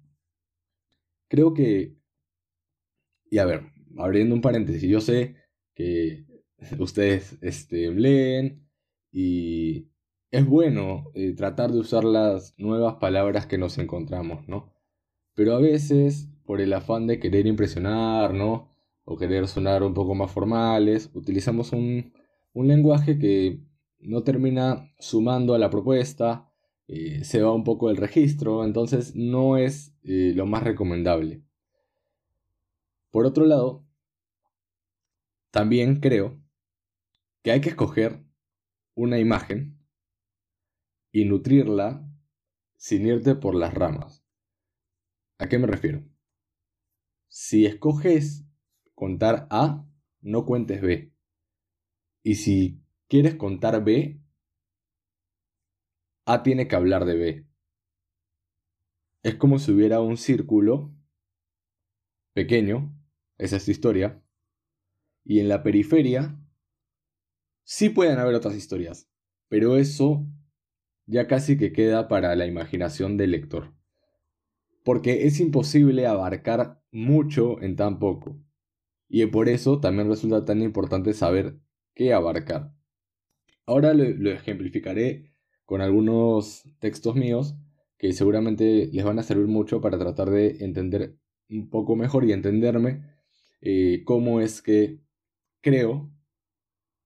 Creo 1.27 1.53
que... 1.53 1.97
Y 3.29 3.39
a 3.39 3.45
ver, 3.45 3.63
abriendo 3.97 4.35
un 4.35 4.41
paréntesis, 4.41 4.89
yo 4.89 5.01
sé 5.01 5.35
que 5.73 6.25
ustedes 6.79 7.37
este, 7.41 7.91
leen 7.91 8.67
y 9.11 9.89
es 10.31 10.45
bueno 10.45 11.11
eh, 11.13 11.33
tratar 11.33 11.71
de 11.71 11.79
usar 11.79 12.03
las 12.03 12.53
nuevas 12.57 12.95
palabras 12.95 13.45
que 13.45 13.57
nos 13.57 13.77
encontramos, 13.77 14.47
¿no? 14.47 14.73
Pero 15.33 15.55
a 15.55 15.59
veces, 15.59 16.29
por 16.45 16.61
el 16.61 16.73
afán 16.73 17.07
de 17.07 17.19
querer 17.19 17.47
impresionar. 17.47 18.33
O 19.07 19.17
querer 19.17 19.47
sonar 19.47 19.83
un 19.83 19.93
poco 19.93 20.15
más 20.15 20.31
formales, 20.31 21.11
utilizamos 21.13 21.73
un, 21.73 22.11
un 22.53 22.67
lenguaje 22.67 23.19
que 23.19 23.59
no 23.99 24.23
termina 24.23 24.91
sumando 24.99 25.53
a 25.53 25.59
la 25.59 25.69
propuesta, 25.69 26.51
eh, 26.87 27.23
se 27.23 27.41
va 27.41 27.53
un 27.53 27.63
poco 27.63 27.89
el 27.89 27.97
registro, 27.97 28.63
entonces 28.63 29.15
no 29.15 29.57
es 29.57 29.95
eh, 30.03 30.33
lo 30.35 30.45
más 30.45 30.63
recomendable. 30.63 31.43
Por 33.09 33.25
otro 33.25 33.45
lado, 33.45 33.85
también 35.51 35.99
creo 35.99 36.39
que 37.41 37.51
hay 37.51 37.61
que 37.61 37.69
escoger 37.69 38.23
una 38.93 39.19
imagen 39.19 39.79
y 41.11 41.25
nutrirla 41.25 42.05
sin 42.75 43.07
irte 43.07 43.35
por 43.35 43.55
las 43.55 43.73
ramas. 43.73 44.25
¿A 45.37 45.47
qué 45.47 45.57
me 45.57 45.67
refiero? 45.67 46.03
Si 47.27 47.65
escoges 47.65 48.45
contar 48.93 49.47
A, 49.49 49.87
no 50.21 50.45
cuentes 50.45 50.81
B. 50.81 51.13
Y 52.23 52.35
si 52.35 52.84
quieres 53.07 53.35
contar 53.35 53.83
B, 53.83 54.21
A 56.25 56.43
tiene 56.43 56.67
que 56.67 56.75
hablar 56.75 57.05
de 57.05 57.15
B. 57.15 57.47
Es 59.23 59.35
como 59.35 59.59
si 59.59 59.71
hubiera 59.71 60.01
un 60.01 60.17
círculo 60.17 60.95
pequeño, 62.33 62.95
esa 63.37 63.57
es 63.57 63.65
tu 63.65 63.71
historia, 63.71 64.23
y 65.23 65.39
en 65.39 65.49
la 65.49 65.63
periferia 65.63 66.39
sí 67.63 67.89
pueden 67.89 68.19
haber 68.19 68.35
otras 68.35 68.55
historias, 68.55 69.09
pero 69.49 69.77
eso 69.77 70.25
ya 71.05 71.27
casi 71.27 71.57
que 71.57 71.73
queda 71.73 72.07
para 72.07 72.35
la 72.35 72.45
imaginación 72.45 73.17
del 73.17 73.31
lector 73.31 73.75
porque 74.85 75.25
es 75.25 75.39
imposible 75.39 76.05
abarcar 76.05 76.79
mucho 76.91 77.59
en 77.61 77.75
tan 77.75 77.97
poco. 77.97 78.39
Y 79.09 79.25
por 79.25 79.49
eso 79.49 79.79
también 79.79 80.07
resulta 80.07 80.45
tan 80.45 80.61
importante 80.61 81.13
saber 81.15 81.57
qué 81.95 82.13
abarcar. 82.13 82.74
Ahora 83.65 83.93
lo, 83.93 84.31
ejemplificaré 84.31 85.31
con 85.65 85.81
algunos 85.81 86.63
textos 86.79 87.15
míos 87.15 87.55
que 87.97 88.13
seguramente 88.13 88.89
les 88.91 89.03
van 89.05 89.19
a 89.19 89.23
servir 89.23 89.47
mucho 89.47 89.81
para 89.81 89.97
tratar 89.97 90.29
de 90.29 90.57
entender 90.59 91.17
un 91.49 91.69
poco 91.69 91.95
mejor 91.95 92.25
y 92.25 92.33
entenderme 92.33 93.03
eh, 93.61 94.03
cómo 94.05 94.41
es 94.41 94.61
que 94.61 94.99
creo 95.61 96.11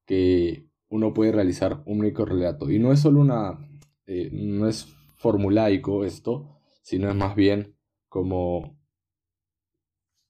que 0.05 0.67
uno 0.89 1.13
puede 1.13 1.31
realizar 1.31 1.83
un 1.85 1.99
único 1.99 2.25
relato. 2.25 2.69
Y 2.69 2.79
no 2.79 2.91
es 2.91 2.99
solo 2.99 3.21
una, 3.21 3.59
eh, 4.07 4.29
no 4.33 4.67
es 4.67 4.85
formulaico 5.15 6.03
esto, 6.03 6.59
sino 6.81 7.09
es 7.09 7.15
más 7.15 7.35
bien 7.35 7.77
como 8.09 8.77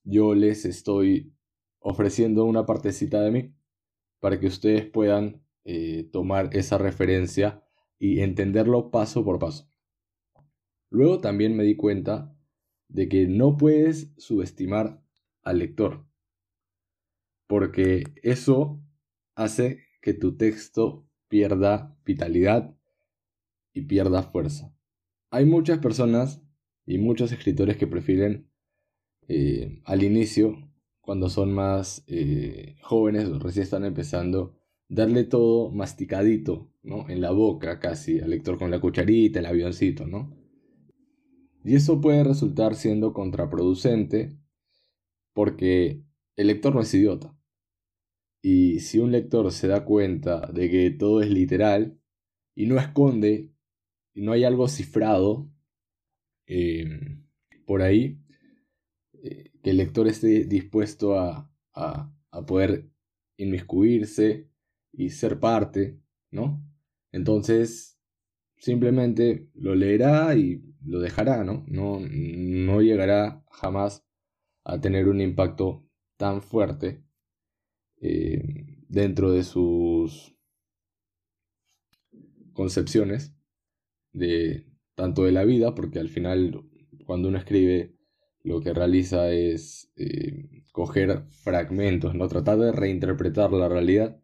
yo 0.03 0.35
les 0.35 0.65
estoy 0.65 1.33
ofreciendo 1.79 2.45
una 2.45 2.65
partecita 2.65 3.21
de 3.21 3.31
mí 3.31 3.55
para 4.19 4.39
que 4.39 4.47
ustedes 4.47 4.85
puedan 4.85 5.41
eh, 5.65 6.09
tomar 6.11 6.49
esa 6.53 6.77
referencia 6.77 7.63
y 7.97 8.21
entenderlo 8.21 8.91
paso 8.91 9.23
por 9.23 9.39
paso. 9.39 9.69
Luego 10.89 11.19
también 11.19 11.55
me 11.55 11.63
di 11.63 11.75
cuenta 11.75 12.35
de 12.87 13.07
que 13.07 13.27
no 13.27 13.57
puedes 13.57 14.13
subestimar 14.17 15.03
al 15.43 15.59
lector, 15.59 16.05
porque 17.47 18.03
eso 18.23 18.81
hace 19.35 19.83
que 20.01 20.13
tu 20.13 20.37
texto 20.37 21.07
pierda 21.27 21.97
vitalidad 22.05 22.75
y 23.73 23.81
pierda 23.81 24.23
fuerza. 24.23 24.73
Hay 25.29 25.45
muchas 25.45 25.79
personas 25.79 26.41
y 26.85 26.97
muchos 26.97 27.31
escritores 27.31 27.77
que 27.77 27.85
prefieren 27.85 28.49
eh, 29.27 29.81
al 29.85 30.03
inicio, 30.03 30.57
cuando 31.01 31.29
son 31.29 31.53
más 31.53 32.03
eh, 32.07 32.77
jóvenes 32.81 33.25
o 33.25 33.37
recién 33.39 33.63
están 33.63 33.85
empezando, 33.85 34.58
darle 34.89 35.23
todo 35.23 35.71
masticadito, 35.71 36.69
¿no? 36.83 37.09
En 37.09 37.21
la 37.21 37.31
boca 37.31 37.79
casi, 37.79 38.19
al 38.19 38.31
lector 38.31 38.57
con 38.57 38.71
la 38.71 38.81
cucharita, 38.81 39.39
el 39.39 39.45
avioncito, 39.45 40.05
¿no? 40.05 40.35
Y 41.63 41.75
eso 41.75 42.01
puede 42.01 42.23
resultar 42.23 42.75
siendo 42.75 43.13
contraproducente 43.13 44.37
porque 45.33 46.03
el 46.35 46.47
lector 46.47 46.75
no 46.75 46.81
es 46.81 46.93
idiota. 46.93 47.33
Y 48.41 48.79
si 48.79 48.99
un 48.99 49.11
lector 49.11 49.51
se 49.51 49.67
da 49.67 49.85
cuenta 49.85 50.51
de 50.51 50.69
que 50.69 50.91
todo 50.91 51.21
es 51.21 51.29
literal 51.29 51.97
y 52.55 52.65
no 52.67 52.77
esconde 52.77 53.51
y 54.13 54.21
no 54.21 54.33
hay 54.33 54.43
algo 54.43 54.67
cifrado, 54.67 55.49
Em, 56.51 57.27
por 57.67 57.83
ahí, 57.83 58.19
eh, 59.21 59.51
que 59.61 59.69
el 59.69 59.77
lector 59.77 60.07
esté 60.07 60.45
dispuesto 60.45 61.17
a, 61.19 61.45
poder 62.47 62.89
inmiscuirse 63.37 64.48
y 64.91 65.09
ser 65.09 65.39
parte, 65.39 65.99
¿no? 66.31 66.63
Entonces, 67.11 67.99
simplemente 68.57 69.49
lo 69.53 69.75
leerá 69.75 70.35
y 70.35 70.61
lo 70.85 70.99
dejará, 70.99 71.43
¿no? 71.43 71.63
No, 71.67 71.99
no 71.99 72.81
llegará 72.81 73.43
jamás 73.51 74.05
a 74.63 74.79
tener 74.79 75.07
un 75.07 75.21
impacto 75.21 75.85
tan 76.17 76.41
fuerte 76.41 77.03
eh, 78.01 78.41
dentro 78.87 79.31
de 79.31 79.43
sus 79.43 80.35
concepciones 82.53 83.33
de, 84.13 84.65
tanto 84.95 85.23
de 85.23 85.31
la 85.31 85.45
vida, 85.45 85.75
porque 85.75 85.99
al 85.99 86.09
final 86.09 86.63
cuando 87.05 87.29
uno 87.29 87.37
escribe 87.37 87.95
lo 88.43 88.61
que 88.61 88.73
realiza 88.73 89.31
es 89.31 89.91
eh, 89.95 90.63
coger 90.71 91.23
fragmentos, 91.29 92.15
¿no? 92.15 92.27
tratar 92.27 92.57
de 92.57 92.71
reinterpretar 92.71 93.51
la 93.51 93.67
realidad 93.69 94.21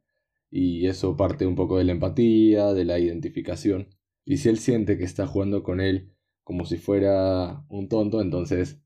y 0.58 0.88
eso 0.88 1.18
parte 1.18 1.46
un 1.46 1.56
poco 1.56 1.78
de 1.78 1.84
la 1.84 1.92
empatía, 1.92 2.72
de 2.72 2.86
la 2.86 2.98
identificación. 2.98 3.90
Y 4.24 4.38
si 4.38 4.48
él 4.48 4.58
siente 4.58 4.98
que 4.98 5.04
está 5.04 5.28
jugando 5.28 5.64
con 5.64 5.82
él 5.82 6.16
como 6.46 6.64
si 6.64 6.78
fuera 6.78 7.66
un 7.68 7.90
tonto, 7.90 8.22
entonces 8.22 8.82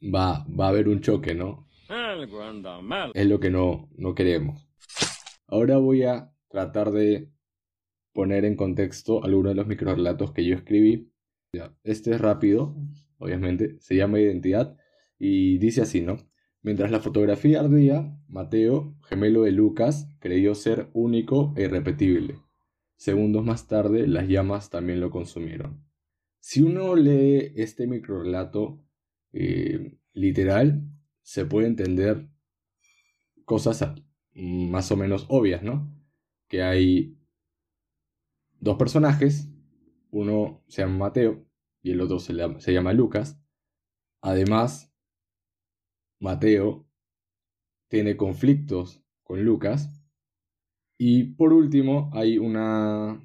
va, 0.00 0.46
va 0.46 0.66
a 0.66 0.68
haber 0.68 0.88
un 0.88 1.00
choque, 1.00 1.34
¿no? 1.34 1.68
Es 3.14 3.26
lo 3.26 3.40
que 3.40 3.50
no, 3.50 3.88
no 3.96 4.14
queremos. 4.14 4.64
Ahora 5.48 5.78
voy 5.78 6.04
a 6.04 6.32
tratar 6.48 6.92
de 6.92 7.32
poner 8.12 8.44
en 8.44 8.54
contexto 8.54 9.24
algunos 9.24 9.50
de 9.50 9.56
los 9.56 9.66
microrelatos 9.66 10.30
que 10.30 10.44
yo 10.44 10.54
escribí. 10.54 11.12
Este 11.82 12.12
es 12.12 12.20
rápido, 12.20 12.76
obviamente, 13.18 13.80
se 13.80 13.96
llama 13.96 14.20
Identidad 14.20 14.76
y 15.18 15.58
dice 15.58 15.82
así, 15.82 16.00
¿no? 16.00 16.18
Mientras 16.62 16.92
la 16.92 17.00
fotografía 17.00 17.58
ardía, 17.58 18.16
Mateo, 18.28 18.96
gemelo 19.02 19.42
de 19.42 19.50
Lucas, 19.50 20.08
creyó 20.24 20.54
ser 20.54 20.88
único 20.94 21.52
e 21.54 21.64
irrepetible. 21.64 22.40
Segundos 22.96 23.44
más 23.44 23.68
tarde, 23.68 24.06
las 24.06 24.26
llamas 24.26 24.70
también 24.70 24.98
lo 24.98 25.10
consumieron. 25.10 25.84
Si 26.40 26.62
uno 26.62 26.96
lee 26.96 27.52
este 27.56 27.86
microrelato 27.86 28.82
eh, 29.34 29.98
literal, 30.14 30.80
se 31.20 31.44
puede 31.44 31.66
entender 31.66 32.26
cosas 33.44 33.84
más 34.32 34.90
o 34.92 34.96
menos 34.96 35.26
obvias, 35.28 35.62
¿no? 35.62 35.94
Que 36.48 36.62
hay 36.62 37.18
dos 38.60 38.78
personajes, 38.78 39.50
uno 40.10 40.64
se 40.68 40.80
llama 40.80 40.96
Mateo 40.96 41.44
y 41.82 41.90
el 41.90 42.00
otro 42.00 42.18
se, 42.18 42.32
llama, 42.32 42.94
Lucas. 42.94 43.38
Además, 44.22 44.90
Mateo 46.18 46.88
tiene 47.88 48.16
conflictos 48.16 49.04
con 49.22 49.44
Lucas. 49.44 49.93
Y 50.96 51.24
por 51.34 51.52
último, 51.52 52.10
hay 52.12 52.38
una 52.38 53.20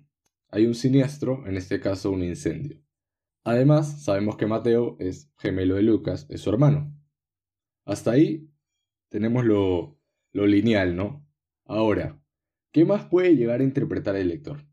hay 0.51 0.65
un 0.65 0.73
siniestro, 0.73 1.45
en 1.47 1.57
este 1.57 1.79
caso 1.79 2.11
un 2.11 2.23
incendio. 2.23 2.81
Además, 3.43 4.03
sabemos 4.03 4.35
que 4.35 4.47
Mateo 4.47 4.97
es 4.99 5.31
gemelo 5.37 5.75
de 5.75 5.83
Lucas, 5.83 6.25
es 6.29 6.41
su 6.41 6.49
hermano. 6.49 6.91
Hasta 7.85 8.11
ahí 8.11 8.49
tenemos 9.09 9.45
lo, 9.45 9.99
lo 10.31 10.47
lineal, 10.47 10.95
¿no? 10.95 11.25
Ahora, 11.65 12.19
¿qué 12.71 12.83
más 12.83 13.05
puede 13.05 13.35
llegar 13.35 13.61
a 13.61 13.63
interpretar 13.63 14.15
el 14.15 14.29
lector? 14.29 14.65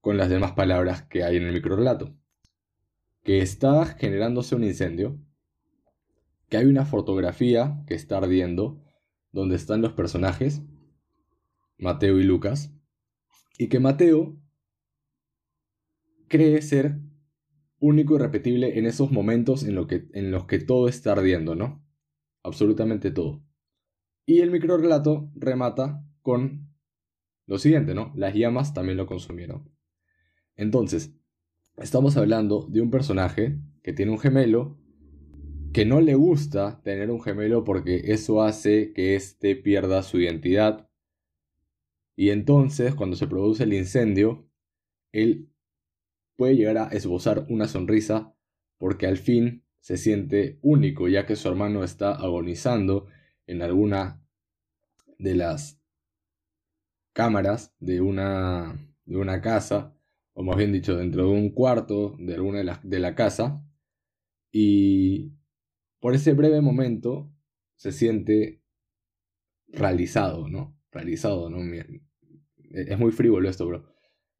Con 0.00 0.16
las 0.16 0.28
demás 0.28 0.52
palabras 0.52 1.02
que 1.02 1.22
hay 1.22 1.36
en 1.36 1.44
el 1.44 1.54
microrelato. 1.54 2.16
Que 3.22 3.40
está 3.40 3.86
generándose 3.86 4.56
un 4.56 4.64
incendio, 4.64 5.16
que 6.48 6.56
hay 6.56 6.66
una 6.66 6.84
fotografía 6.84 7.82
que 7.86 7.94
está 7.94 8.18
ardiendo, 8.18 8.82
donde 9.30 9.54
están 9.56 9.80
los 9.80 9.92
personajes, 9.92 10.62
Mateo 11.82 12.20
y 12.20 12.22
Lucas, 12.22 12.72
y 13.58 13.68
que 13.68 13.80
Mateo 13.80 14.40
cree 16.28 16.62
ser 16.62 17.00
único 17.80 18.14
y 18.14 18.18
repetible 18.18 18.78
en 18.78 18.86
esos 18.86 19.10
momentos 19.10 19.64
en, 19.64 19.84
que, 19.88 20.06
en 20.12 20.30
los 20.30 20.46
que 20.46 20.60
todo 20.60 20.88
está 20.88 21.12
ardiendo, 21.12 21.56
¿no? 21.56 21.84
Absolutamente 22.44 23.10
todo. 23.10 23.44
Y 24.24 24.38
el 24.38 24.52
microrelato 24.52 25.32
remata 25.34 26.06
con 26.22 26.72
lo 27.46 27.58
siguiente, 27.58 27.94
¿no? 27.94 28.12
Las 28.14 28.34
llamas 28.34 28.72
también 28.74 28.96
lo 28.96 29.06
consumieron. 29.06 29.68
Entonces, 30.54 31.12
estamos 31.78 32.16
hablando 32.16 32.68
de 32.70 32.80
un 32.80 32.92
personaje 32.92 33.58
que 33.82 33.92
tiene 33.92 34.12
un 34.12 34.20
gemelo, 34.20 34.78
que 35.72 35.84
no 35.84 36.00
le 36.00 36.14
gusta 36.14 36.80
tener 36.84 37.10
un 37.10 37.20
gemelo 37.20 37.64
porque 37.64 38.12
eso 38.12 38.40
hace 38.40 38.92
que 38.92 39.16
éste 39.16 39.56
pierda 39.56 40.04
su 40.04 40.20
identidad. 40.20 40.88
Y 42.16 42.30
entonces, 42.30 42.94
cuando 42.94 43.16
se 43.16 43.26
produce 43.26 43.64
el 43.64 43.72
incendio, 43.72 44.46
él 45.12 45.50
puede 46.36 46.56
llegar 46.56 46.78
a 46.78 46.88
esbozar 46.88 47.46
una 47.48 47.68
sonrisa 47.68 48.34
porque 48.78 49.06
al 49.06 49.16
fin 49.16 49.64
se 49.80 49.96
siente 49.96 50.58
único 50.62 51.08
ya 51.08 51.26
que 51.26 51.36
su 51.36 51.48
hermano 51.48 51.84
está 51.84 52.14
agonizando 52.14 53.06
en 53.46 53.62
alguna 53.62 54.22
de 55.18 55.34
las 55.34 55.80
cámaras 57.12 57.74
de 57.78 58.00
una, 58.00 58.76
de 59.04 59.16
una 59.16 59.40
casa, 59.40 59.94
o 60.34 60.42
más 60.42 60.56
bien 60.56 60.72
dicho, 60.72 60.96
dentro 60.96 61.26
de 61.26 61.30
un 61.30 61.50
cuarto 61.50 62.16
de 62.18 62.34
alguna 62.34 62.58
de 62.58 62.64
la, 62.64 62.80
de 62.82 62.98
la 62.98 63.14
casa, 63.14 63.64
y 64.50 65.32
por 66.00 66.14
ese 66.14 66.32
breve 66.34 66.60
momento 66.60 67.30
se 67.76 67.92
siente 67.92 68.62
realizado, 69.68 70.48
¿no? 70.48 70.76
Realizado, 70.92 71.50
¿no? 71.50 71.58
Es 72.70 72.98
muy 72.98 73.10
frívolo 73.10 73.48
esto, 73.48 73.66
bro. 73.66 73.84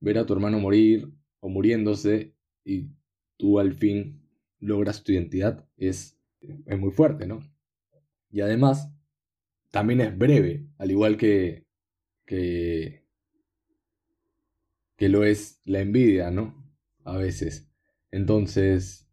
Ver 0.00 0.18
a 0.18 0.26
tu 0.26 0.34
hermano 0.34 0.60
morir, 0.60 1.12
o 1.42 1.48
muriéndose 1.48 2.34
y 2.64 2.88
tú 3.36 3.58
al 3.58 3.74
fin 3.74 4.22
logras 4.60 5.02
tu 5.02 5.12
identidad 5.12 5.68
es, 5.76 6.16
es 6.40 6.78
muy 6.78 6.92
fuerte, 6.92 7.26
¿no? 7.26 7.40
Y 8.30 8.40
además, 8.40 8.90
también 9.70 10.00
es 10.00 10.16
breve, 10.16 10.68
al 10.78 10.90
igual 10.90 11.16
que, 11.16 11.66
que, 12.24 13.04
que 14.96 15.08
lo 15.08 15.24
es 15.24 15.60
la 15.64 15.80
envidia, 15.80 16.30
¿no? 16.30 16.64
A 17.04 17.16
veces. 17.16 17.68
Entonces, 18.12 19.10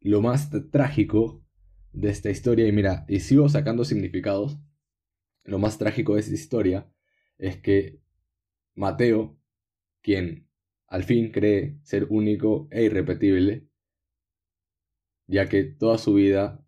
lo 0.00 0.22
más 0.22 0.50
trágico 0.70 1.44
de 1.92 2.08
esta 2.08 2.30
historia, 2.30 2.66
y 2.66 2.72
mira, 2.72 3.04
y 3.08 3.20
sigo 3.20 3.48
sacando 3.50 3.84
significados, 3.84 4.58
lo 5.44 5.58
más 5.58 5.78
trágico 5.78 6.14
de 6.14 6.20
esta 6.20 6.34
historia 6.34 6.92
es 7.38 7.56
que 7.58 8.00
Mateo, 8.74 9.38
quien 10.02 10.48
al 10.86 11.04
fin 11.04 11.30
cree 11.32 11.78
ser 11.82 12.06
único 12.10 12.68
e 12.70 12.84
irrepetible, 12.84 13.66
ya 15.26 15.48
que 15.48 15.64
toda 15.64 15.98
su 15.98 16.14
vida, 16.14 16.64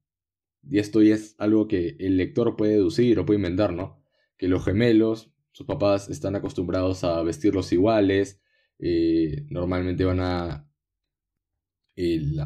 y 0.62 0.78
esto 0.78 1.00
es 1.00 1.34
algo 1.38 1.68
que 1.68 1.96
el 1.98 2.16
lector 2.16 2.56
puede 2.56 2.72
deducir 2.72 3.18
o 3.18 3.26
puede 3.26 3.38
inventar, 3.38 3.72
¿no? 3.72 4.02
Que 4.38 4.48
los 4.48 4.64
gemelos, 4.64 5.32
sus 5.52 5.66
papás 5.66 6.08
están 6.08 6.37
acostumbrados 6.37 7.04
a 7.04 7.22
vestirlos 7.22 7.72
iguales, 7.72 8.40
eh, 8.78 9.46
normalmente 9.50 10.04
van 10.04 10.20
a 10.20 10.68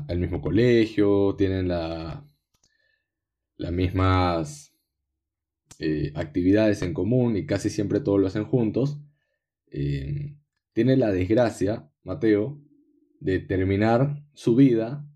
al 0.09 0.19
mismo 0.19 0.43
colegio, 0.43 1.35
tienen 1.37 1.69
la, 1.69 2.29
las 3.57 3.73
mismas 3.73 4.68
eh, 5.79 6.13
actividades 6.15 6.83
en 6.83 6.93
común 6.95 7.37
y 7.37 7.47
casi 7.47 7.71
siempre 7.71 8.01
todos 8.01 8.21
lo 8.21 8.27
hacen 8.27 8.45
juntos. 8.45 9.01
Eh, 9.71 10.37
tiene 10.73 10.97
la 10.97 11.13
desgracia, 11.13 11.91
Mateo, 12.03 12.61
de 13.21 13.39
terminar 13.39 14.25
su 14.33 14.55
vida 14.57 15.09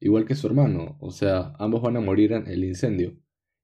igual 0.00 0.26
que 0.26 0.34
su 0.34 0.46
hermano. 0.46 0.96
O 1.00 1.10
sea, 1.10 1.54
ambos 1.58 1.82
van 1.82 1.96
a 1.96 2.00
morir 2.00 2.32
en 2.32 2.46
el 2.46 2.64
incendio 2.64 3.16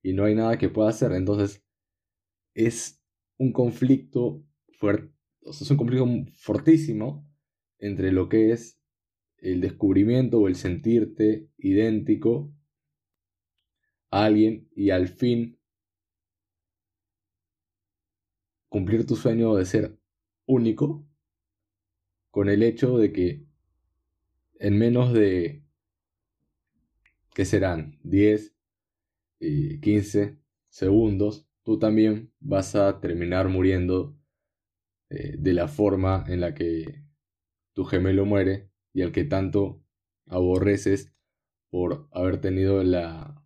y 0.02 0.14
no 0.14 0.24
hay 0.24 0.35
nada 0.35 0.59
que 0.59 0.70
pueda 0.70 0.88
hacer. 0.88 1.12
Entonces, 1.12 1.62
es 2.54 3.02
un 3.37 3.52
conflicto 3.52 4.42
fuerte, 4.72 5.12
es 5.42 5.70
un 5.70 5.76
conflicto 5.76 6.06
fortísimo 6.33 7.28
entre 7.78 8.12
lo 8.12 8.28
que 8.28 8.52
es 8.52 8.80
el 9.38 9.61
descubrimiento 9.61 10.38
o 10.38 10.48
el 10.48 10.54
sentirte 10.54 11.48
idéntico 11.59 12.54
a 14.11 14.25
alguien 14.25 14.68
y 14.75 14.90
al 14.90 15.09
fin 15.09 15.59
cumplir 18.68 19.07
tu 19.07 19.16
sueño 19.16 19.55
de 19.57 19.64
ser 19.64 19.99
único 20.46 21.07
con 22.31 22.49
el 22.49 22.62
hecho 22.62 22.96
de 22.99 23.12
que 23.12 23.44
en 24.59 24.79
menos 24.79 25.12
de, 25.12 25.64
¿qué 27.35 27.44
serán? 27.44 27.99
10, 28.05 28.55
15 29.40 30.23
eh, 30.23 30.38
segundos, 30.68 31.49
tú 31.64 31.79
también 31.79 32.33
vas 32.40 32.77
a 32.77 33.01
terminar 33.01 33.49
muriendo 33.49 34.16
eh, 35.09 35.37
de 35.38 35.53
la 35.55 35.66
forma 35.66 36.25
en 36.29 36.40
la 36.40 36.55
que 36.55 37.05
tu 37.73 37.85
gemelo 37.85 38.27
muere 38.27 38.70
y 38.92 39.03
al 39.03 39.12
que 39.12 39.25
tanto 39.25 39.83
aborreces 40.27 41.12
por 41.70 42.09
haber 42.12 42.40
tenido 42.40 42.83
la, 42.85 43.39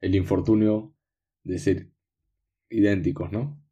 el 0.00 0.14
infortunio 0.14 0.94
de 1.44 1.58
ser 1.58 1.90
idénticos, 2.70 3.32
¿no? 3.32 3.62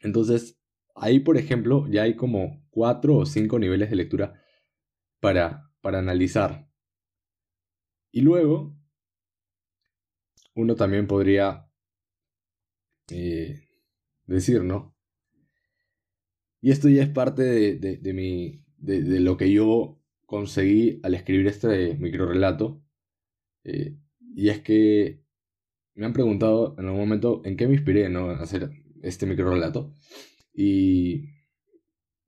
Entonces, 0.00 0.62
Ahí, 0.94 1.20
por 1.20 1.36
ejemplo, 1.36 1.86
ya 1.88 2.02
hay 2.02 2.16
como 2.16 2.64
cuatro 2.70 3.16
o 3.16 3.26
cinco 3.26 3.58
niveles 3.58 3.90
de 3.90 3.96
lectura 3.96 4.42
para, 5.20 5.70
para 5.80 5.98
analizar. 5.98 6.68
Y 8.10 8.20
luego, 8.20 8.76
uno 10.54 10.74
también 10.76 11.06
podría 11.06 11.66
eh, 13.10 13.68
decir, 14.26 14.62
¿no? 14.62 14.94
Y 16.60 16.70
esto 16.70 16.88
ya 16.88 17.02
es 17.02 17.08
parte 17.08 17.42
de, 17.42 17.96
de, 17.96 18.12
mi, 18.12 18.62
de, 18.76 19.20
lo 19.20 19.36
que 19.36 19.50
yo 19.50 20.00
conseguí 20.26 21.00
al 21.02 21.14
escribir 21.14 21.46
este 21.48 21.96
microrelato. 21.96 22.84
Eh, 23.64 23.96
y 24.36 24.50
es 24.50 24.60
que 24.60 25.21
me 25.94 26.06
han 26.06 26.12
preguntado 26.12 26.74
en 26.78 26.86
algún 26.86 27.00
momento 27.00 27.42
en 27.44 27.56
qué 27.56 27.66
me 27.66 27.74
inspiré 27.74 28.08
¿no? 28.08 28.30
a 28.30 28.40
hacer 28.40 28.70
este 29.02 29.26
microrelato. 29.26 29.94
Y 30.54 31.28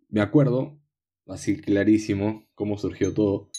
me 0.08 0.20
acuerdo, 0.20 0.80
así 1.26 1.60
clarísimo, 1.60 2.46
cómo 2.54 2.78
surgió 2.78 3.14
todo. 3.14 3.50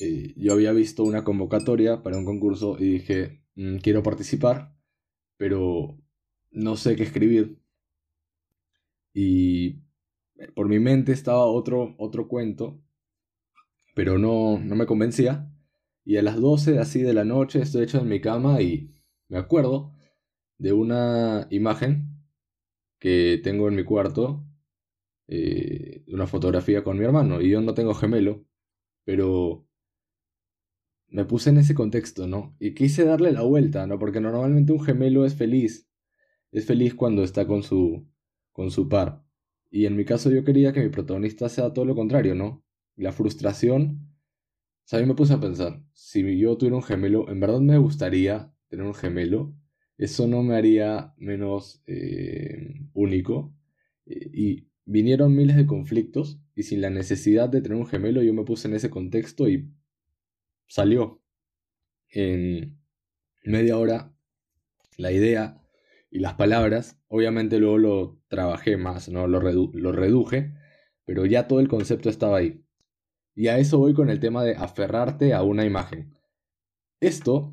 Eh, 0.00 0.34
yo 0.36 0.52
había 0.52 0.72
visto 0.72 1.04
una 1.04 1.24
convocatoria 1.24 2.02
para 2.02 2.18
un 2.18 2.24
concurso 2.24 2.76
y 2.78 2.84
dije, 2.84 3.44
mm, 3.54 3.78
quiero 3.78 4.02
participar, 4.02 4.74
pero 5.36 5.98
no 6.50 6.76
sé 6.76 6.96
qué 6.96 7.04
escribir. 7.04 7.60
Y 9.12 9.84
por 10.54 10.68
mi 10.68 10.80
mente 10.80 11.12
estaba 11.12 11.46
otro, 11.46 11.94
otro 11.98 12.26
cuento, 12.28 12.82
pero 13.94 14.18
no, 14.18 14.58
no 14.58 14.74
me 14.74 14.86
convencía. 14.86 15.50
Y 16.04 16.16
a 16.16 16.22
las 16.22 16.40
12 16.40 16.78
así 16.78 17.02
de 17.02 17.14
la 17.14 17.24
noche 17.24 17.62
estoy 17.62 17.84
hecho 17.84 17.98
en 18.00 18.08
mi 18.08 18.20
cama 18.20 18.60
y 18.60 18.93
me 19.28 19.38
acuerdo 19.38 19.92
de 20.58 20.72
una 20.72 21.46
imagen 21.50 22.14
que 22.98 23.40
tengo 23.42 23.68
en 23.68 23.74
mi 23.74 23.84
cuarto 23.84 24.44
eh, 25.26 26.04
una 26.08 26.26
fotografía 26.26 26.84
con 26.84 26.98
mi 26.98 27.04
hermano. 27.04 27.40
Y 27.40 27.50
yo 27.50 27.60
no 27.60 27.74
tengo 27.74 27.94
gemelo, 27.94 28.44
pero 29.04 29.66
me 31.08 31.24
puse 31.24 31.50
en 31.50 31.58
ese 31.58 31.74
contexto, 31.74 32.26
¿no? 32.26 32.56
Y 32.58 32.74
quise 32.74 33.04
darle 33.04 33.32
la 33.32 33.42
vuelta, 33.42 33.86
¿no? 33.86 33.98
Porque 33.98 34.20
normalmente 34.20 34.72
un 34.72 34.82
gemelo 34.82 35.24
es 35.24 35.34
feliz. 35.34 35.88
Es 36.52 36.66
feliz 36.66 36.94
cuando 36.94 37.22
está 37.22 37.46
con 37.46 37.62
su, 37.62 38.06
con 38.52 38.70
su 38.70 38.88
par. 38.88 39.24
Y 39.70 39.86
en 39.86 39.96
mi 39.96 40.04
caso 40.04 40.30
yo 40.30 40.44
quería 40.44 40.72
que 40.72 40.82
mi 40.82 40.88
protagonista 40.88 41.48
sea 41.48 41.72
todo 41.72 41.84
lo 41.84 41.94
contrario, 41.94 42.34
¿no? 42.34 42.64
La 42.96 43.12
frustración... 43.12 44.10
O 44.84 44.86
sea, 44.86 45.00
yo 45.00 45.06
me 45.06 45.14
puse 45.14 45.32
a 45.32 45.40
pensar, 45.40 45.82
si 45.94 46.38
yo 46.38 46.58
tuviera 46.58 46.76
un 46.76 46.82
gemelo, 46.82 47.30
en 47.30 47.40
verdad 47.40 47.60
me 47.60 47.78
gustaría 47.78 48.53
tener 48.74 48.86
un 48.86 48.94
gemelo, 48.94 49.54
eso 49.96 50.26
no 50.26 50.42
me 50.42 50.56
haría 50.56 51.14
menos 51.16 51.82
eh, 51.86 52.74
único. 52.92 53.54
Eh, 54.06 54.30
y 54.32 54.68
vinieron 54.84 55.34
miles 55.34 55.56
de 55.56 55.66
conflictos 55.66 56.40
y 56.56 56.64
sin 56.64 56.80
la 56.80 56.90
necesidad 56.90 57.48
de 57.48 57.62
tener 57.62 57.78
un 57.78 57.86
gemelo 57.86 58.22
yo 58.22 58.34
me 58.34 58.44
puse 58.44 58.68
en 58.68 58.74
ese 58.74 58.90
contexto 58.90 59.48
y 59.48 59.70
salió. 60.66 61.22
En 62.08 62.78
media 63.44 63.78
hora 63.78 64.14
la 64.96 65.12
idea 65.12 65.60
y 66.10 66.20
las 66.20 66.34
palabras, 66.34 67.00
obviamente 67.08 67.58
luego 67.58 67.78
lo 67.78 68.22
trabajé 68.28 68.76
más, 68.76 69.08
¿no? 69.08 69.26
lo, 69.26 69.40
lo 69.40 69.92
reduje, 69.92 70.52
pero 71.04 71.26
ya 71.26 71.48
todo 71.48 71.60
el 71.60 71.68
concepto 71.68 72.08
estaba 72.08 72.38
ahí. 72.38 72.64
Y 73.34 73.48
a 73.48 73.58
eso 73.58 73.78
voy 73.78 73.94
con 73.94 74.10
el 74.10 74.20
tema 74.20 74.44
de 74.44 74.54
aferrarte 74.54 75.32
a 75.32 75.42
una 75.42 75.64
imagen. 75.64 76.14
Esto 77.00 77.52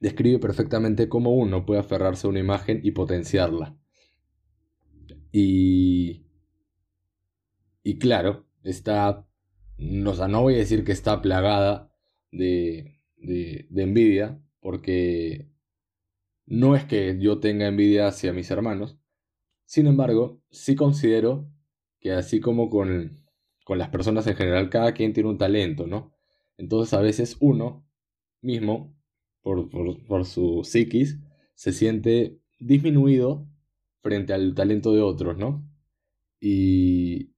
describe 0.00 0.38
perfectamente 0.38 1.08
cómo 1.08 1.34
uno 1.34 1.64
puede 1.66 1.80
aferrarse 1.80 2.26
a 2.26 2.30
una 2.30 2.40
imagen 2.40 2.80
y 2.82 2.92
potenciarla. 2.92 3.76
Y, 5.32 6.26
y 7.82 7.98
claro, 7.98 8.46
está, 8.62 9.26
no, 9.78 10.12
o 10.12 10.28
no 10.28 10.42
voy 10.42 10.54
a 10.54 10.58
decir 10.58 10.84
que 10.84 10.92
está 10.92 11.20
plagada 11.20 11.92
de, 12.32 13.00
de, 13.16 13.66
de 13.70 13.82
envidia, 13.82 14.40
porque 14.60 15.50
no 16.46 16.76
es 16.76 16.84
que 16.84 17.18
yo 17.20 17.40
tenga 17.40 17.66
envidia 17.66 18.06
hacia 18.06 18.32
mis 18.32 18.50
hermanos. 18.50 18.98
Sin 19.64 19.86
embargo, 19.86 20.40
sí 20.50 20.76
considero 20.76 21.50
que 22.00 22.12
así 22.12 22.40
como 22.40 22.70
con, 22.70 23.24
con 23.64 23.78
las 23.78 23.88
personas 23.90 24.26
en 24.26 24.36
general, 24.36 24.70
cada 24.70 24.94
quien 24.94 25.12
tiene 25.12 25.28
un 25.28 25.38
talento, 25.38 25.86
¿no? 25.86 26.14
Entonces 26.56 26.94
a 26.94 27.00
veces 27.00 27.36
uno 27.40 27.86
mismo, 28.40 28.95
por, 29.46 29.70
por, 30.08 30.24
su 30.24 30.64
psiquis, 30.64 31.20
se 31.54 31.72
siente 31.72 32.40
disminuido 32.58 33.48
frente 34.02 34.32
al 34.32 34.56
talento 34.56 34.92
de 34.92 35.02
otros, 35.02 35.38
¿no? 35.38 35.64
Y 36.40 37.30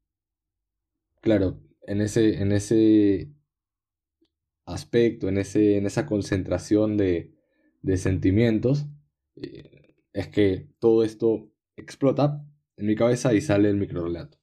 claro, 1.20 1.60
en 1.82 2.00
ese, 2.00 2.40
en 2.40 2.52
ese 2.52 3.30
aspecto, 4.64 5.28
en, 5.28 5.36
ese, 5.36 5.76
en 5.76 5.84
esa 5.84 6.06
concentración 6.06 6.96
de, 6.96 7.34
de 7.82 7.98
sentimientos, 7.98 8.86
eh, 9.36 9.94
es 10.14 10.28
que 10.28 10.66
todo 10.78 11.04
esto 11.04 11.52
explota 11.76 12.42
en 12.76 12.86
mi 12.86 12.96
cabeza 12.96 13.34
y 13.34 13.42
sale 13.42 13.68
el 13.68 13.76
microrelato. 13.76 14.38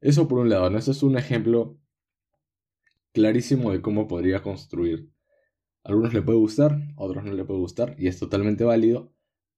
Eso 0.00 0.26
por 0.26 0.40
un 0.40 0.48
lado, 0.48 0.70
¿no? 0.70 0.78
Eso 0.78 0.90
es 0.90 1.04
un 1.04 1.16
ejemplo 1.16 1.78
clarísimo 3.12 3.70
de 3.70 3.80
cómo 3.80 4.08
podría 4.08 4.42
construir. 4.42 5.13
A 5.84 5.90
algunos 5.90 6.12
le 6.14 6.22
puede 6.22 6.38
gustar, 6.38 6.72
a 6.96 7.02
otros 7.02 7.24
no 7.24 7.32
le 7.32 7.44
puede 7.44 7.60
gustar, 7.60 7.94
y 7.98 8.08
es 8.08 8.18
totalmente 8.18 8.64
válido, 8.64 9.12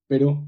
pero 0.07 0.47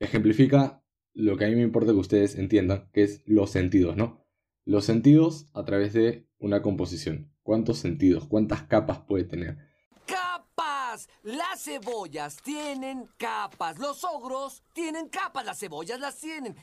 ejemplifica 0.00 0.82
lo 1.14 1.36
que 1.36 1.46
a 1.46 1.48
mí 1.48 1.54
me 1.54 1.62
importa 1.62 1.92
que 1.92 1.98
ustedes 1.98 2.36
entiendan, 2.36 2.90
que 2.92 3.02
es 3.02 3.22
los 3.26 3.50
sentidos, 3.50 3.96
¿no? 3.96 4.26
Los 4.66 4.84
sentidos 4.84 5.48
a 5.54 5.64
través 5.64 5.92
de 5.94 6.28
una 6.38 6.60
composición. 6.60 7.32
¿Cuántos 7.42 7.78
sentidos? 7.78 8.26
¿Cuántas 8.26 8.64
capas 8.64 8.98
puede 8.98 9.24
tener? 9.24 9.56
¡Capas! 10.04 11.08
Las 11.22 11.62
cebollas 11.62 12.36
tienen 12.42 13.08
capas. 13.16 13.78
Los 13.78 14.02
ogros 14.04 14.64
tienen 14.72 15.08
capas. 15.08 15.46
Las 15.46 15.60
cebollas 15.60 16.00
las 16.00 16.18
tienen. 16.20 16.56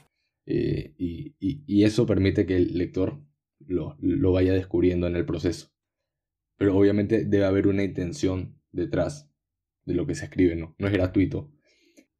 Eh, 0.45 0.93
y, 0.97 1.83
eso 1.83 2.05
permite 2.05 2.45
que 2.45 2.57
el 2.57 2.77
lector 2.77 3.21
lo, 3.59 3.95
vaya 4.31 4.53
descubriendo 4.53 5.07
en 5.07 5.15
el 5.15 5.25
proceso. 5.25 5.72
Pero 6.63 6.77
obviamente 6.77 7.25
debe 7.25 7.43
haber 7.43 7.67
una 7.67 7.83
intención 7.83 8.57
detrás 8.71 9.29
de 9.83 9.95
lo 9.95 10.07
que 10.07 10.15
se 10.15 10.23
escribe, 10.23 10.55
¿no? 10.55 10.77
No 10.79 10.87
es 10.87 10.93
gratuito. 10.93 11.51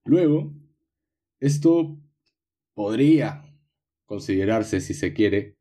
Luego, 0.04 0.54
esto 1.40 1.98
podría 2.74 3.46
considerarse, 4.04 4.82
si 4.82 4.96
se 4.96 5.14
quiere, 5.14 5.56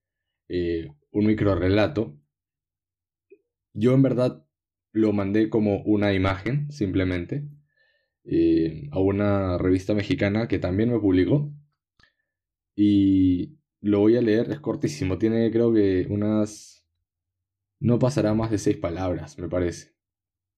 eh, 0.48 0.88
un 1.12 1.26
microrelato. 1.26 2.18
Yo 3.72 3.94
en 3.94 4.02
verdad 4.02 4.44
lo 4.90 5.12
mandé 5.12 5.48
como 5.48 5.84
una 5.84 6.12
imagen, 6.12 6.68
simplemente, 6.72 7.46
eh, 8.24 8.88
a 8.90 8.98
una 8.98 9.58
revista 9.58 9.94
mexicana 9.94 10.48
que 10.48 10.58
también 10.58 10.90
me 10.90 10.98
publicó 10.98 11.54
y 12.74 13.60
lo 13.80 14.00
voy 14.00 14.16
a 14.16 14.22
leer, 14.22 14.50
es 14.50 14.58
cortísimo, 14.58 15.18
tiene 15.18 15.52
creo 15.52 15.72
que 15.72 16.08
unas... 16.10 16.81
No 17.82 17.98
pasará 17.98 18.32
más 18.32 18.52
de 18.52 18.58
seis 18.58 18.76
palabras, 18.76 19.36
me 19.40 19.48
parece. 19.48 19.92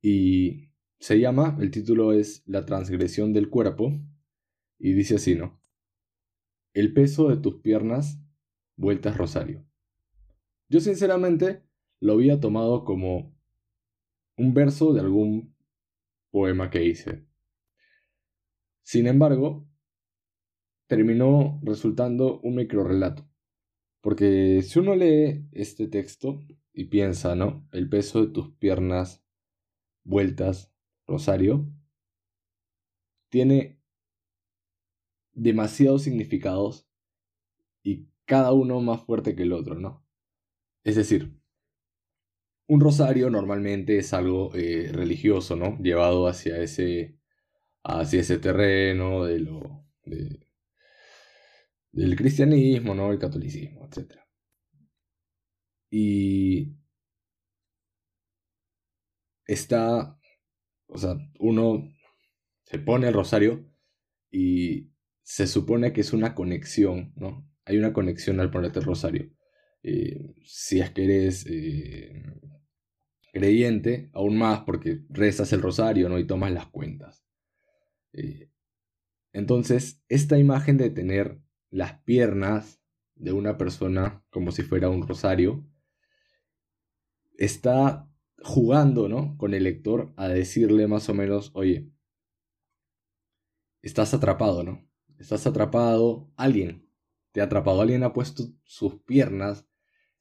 Y 0.03 0.69
se 0.99 1.19
llama, 1.19 1.57
el 1.59 1.71
título 1.71 2.13
es 2.13 2.43
La 2.45 2.67
transgresión 2.67 3.33
del 3.33 3.49
cuerpo, 3.49 3.99
y 4.79 4.93
dice 4.93 5.15
así, 5.15 5.35
¿no? 5.35 5.59
El 6.75 6.93
peso 6.93 7.31
de 7.31 7.39
tus 7.39 7.63
piernas 7.63 8.21
vueltas 8.77 9.17
rosario. 9.17 9.67
Yo 10.69 10.81
sinceramente 10.81 11.63
lo 11.99 12.13
había 12.13 12.41
tomado 12.41 12.85
como 12.85 13.35
un 14.37 14.53
verso 14.53 14.93
de 14.93 15.01
algún 15.01 15.57
poema 16.31 16.69
que 16.69 16.85
hice. 16.85 17.27
Sin 18.83 19.07
embargo, 19.07 19.67
terminó 20.89 21.59
resultando 21.63 22.41
un 22.41 22.57
microrelato. 22.57 23.27
Porque 24.03 24.61
si 24.61 24.79
uno 24.79 24.95
lee 24.95 25.49
este 25.53 25.89
texto 25.89 26.39
y 26.75 26.87
piensa, 26.87 27.35
¿no? 27.37 27.67
El 27.73 27.89
peso 27.89 28.27
de 28.27 28.33
tus 28.33 28.51
piernas 28.57 29.25
vueltas, 30.03 30.73
Rosario, 31.07 31.71
tiene 33.31 33.81
demasiados 35.33 36.03
significados 36.03 36.89
y 37.83 38.09
cada 38.25 38.53
uno 38.53 38.81
más 38.81 39.03
fuerte 39.03 39.37
que 39.37 39.45
el 39.45 39.53
otro, 39.53 39.77
¿no? 39.77 40.05
Es 40.83 40.97
decir, 40.97 41.39
un 42.67 42.81
rosario 42.81 43.31
normalmente 43.31 43.99
es 43.99 44.13
algo 44.13 44.55
eh, 44.55 44.91
religioso, 44.93 45.57
¿no? 45.57 45.79
Llevado 45.79 46.27
hacia 46.27 46.59
ese, 46.59 47.19
hacia 47.85 48.21
ese 48.21 48.39
terreno 48.39 49.25
de 49.25 49.41
lo, 49.41 49.87
del 51.93 52.17
cristianismo, 52.17 52.95
¿no? 52.95 53.13
El 53.13 53.19
catolicismo, 53.19 53.87
etc. 53.87 54.24
Y 55.97 56.75
está, 59.47 60.19
o 60.89 60.99
sea, 60.99 61.17
uno 61.39 61.89
se 62.65 62.81
pone 62.81 63.07
el 63.07 63.15
rosario 63.15 63.65
y 64.29 64.91
se 65.23 65.47
supone 65.47 65.93
que 65.93 66.01
es 66.01 66.13
una 66.13 66.35
conexión, 66.35 67.13
¿no? 67.15 67.49
Hay 67.65 67.79
una 67.79 67.93
conexión 67.93 68.41
al 68.41 68.51
ponerte 68.51 68.81
el 68.81 68.87
rosario. 68.87 69.31
Eh, 69.85 70.35
si 70.45 70.81
es 70.81 70.91
que 70.91 71.05
eres 71.05 71.47
eh, 71.49 72.25
creyente, 73.33 74.11
aún 74.15 74.37
más 74.37 74.63
porque 74.63 75.05
rezas 75.11 75.53
el 75.53 75.63
rosario, 75.63 76.09
¿no? 76.09 76.19
Y 76.19 76.27
tomas 76.27 76.51
las 76.51 76.67
cuentas. 76.67 77.25
Eh, 78.15 78.51
entonces, 79.33 80.03
esta 80.09 80.39
imagen 80.39 80.77
de 80.77 80.91
tener 80.91 81.39
las 81.71 82.03
piernas 82.03 82.81
de 83.15 83.31
una 83.31 83.57
persona 83.57 84.25
como 84.31 84.51
si 84.51 84.63
fuera 84.63 84.89
un 84.89 85.07
rosario, 85.07 85.65
está 87.37 88.09
jugando, 88.43 89.09
¿no? 89.09 89.37
Con 89.37 89.55
el 89.55 89.65
lector 89.65 90.13
a 90.17 90.29
decirle 90.29 90.87
más 90.87 91.09
o 91.09 91.15
menos, 91.15 91.51
oye, 91.55 91.91
estás 93.83 94.15
atrapado, 94.15 94.63
¿no? 94.63 94.87
Estás 95.19 95.47
atrapado, 95.47 96.31
alguien 96.37 96.89
te 97.33 97.41
ha 97.41 97.45
atrapado, 97.45 97.81
alguien 97.81 98.03
ha 98.05 98.13
puesto 98.13 98.45
sus 98.65 99.01
piernas 99.03 99.67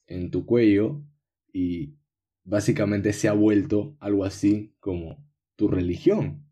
en 0.07 0.31
tu 0.31 0.45
cuello 0.45 1.03
y 1.51 1.95
básicamente 2.43 3.13
se 3.13 3.27
ha 3.27 3.33
vuelto 3.33 3.95
algo 3.99 4.25
así 4.25 4.75
como 4.79 5.25
tu 5.55 5.67
religión. 5.67 6.49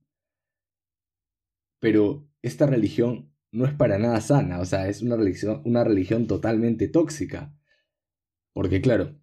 Pero 1.80 2.28
esta 2.41 2.65
religión 2.67 3.34
no 3.52 3.65
es 3.65 3.74
para 3.74 3.97
nada 3.97 4.21
sana, 4.21 4.60
o 4.60 4.65
sea, 4.65 4.88
es 4.88 5.02
una 5.02 5.17
religión, 5.17 5.62
una 5.65 5.84
religión 5.84 6.28
totalmente 6.28 6.88
tóxica. 6.88 7.54
Porque 8.54 8.82
claro, 8.82 9.21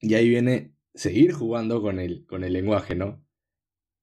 y 0.00 0.14
ahí 0.14 0.28
viene 0.28 0.74
seguir 0.94 1.32
jugando 1.32 1.82
con 1.82 1.98
el, 1.98 2.26
con 2.26 2.44
el 2.44 2.52
lenguaje, 2.52 2.94
¿no? 2.94 3.24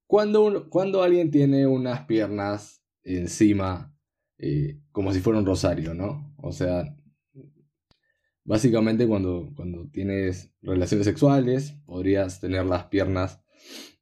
Cuando, 0.06 0.68
cuando 0.70 1.02
alguien 1.02 1.30
tiene 1.30 1.66
unas 1.66 2.06
piernas 2.06 2.82
encima, 3.02 3.94
eh, 4.38 4.80
como 4.92 5.12
si 5.12 5.20
fuera 5.20 5.38
un 5.38 5.46
rosario, 5.46 5.94
¿no? 5.94 6.34
O 6.36 6.52
sea, 6.52 6.96
básicamente 8.44 9.06
cuando, 9.06 9.52
cuando 9.56 9.88
tienes 9.90 10.52
relaciones 10.62 11.06
sexuales, 11.06 11.72
podrías 11.86 12.40
tener 12.40 12.64
las 12.66 12.84
piernas 12.84 13.42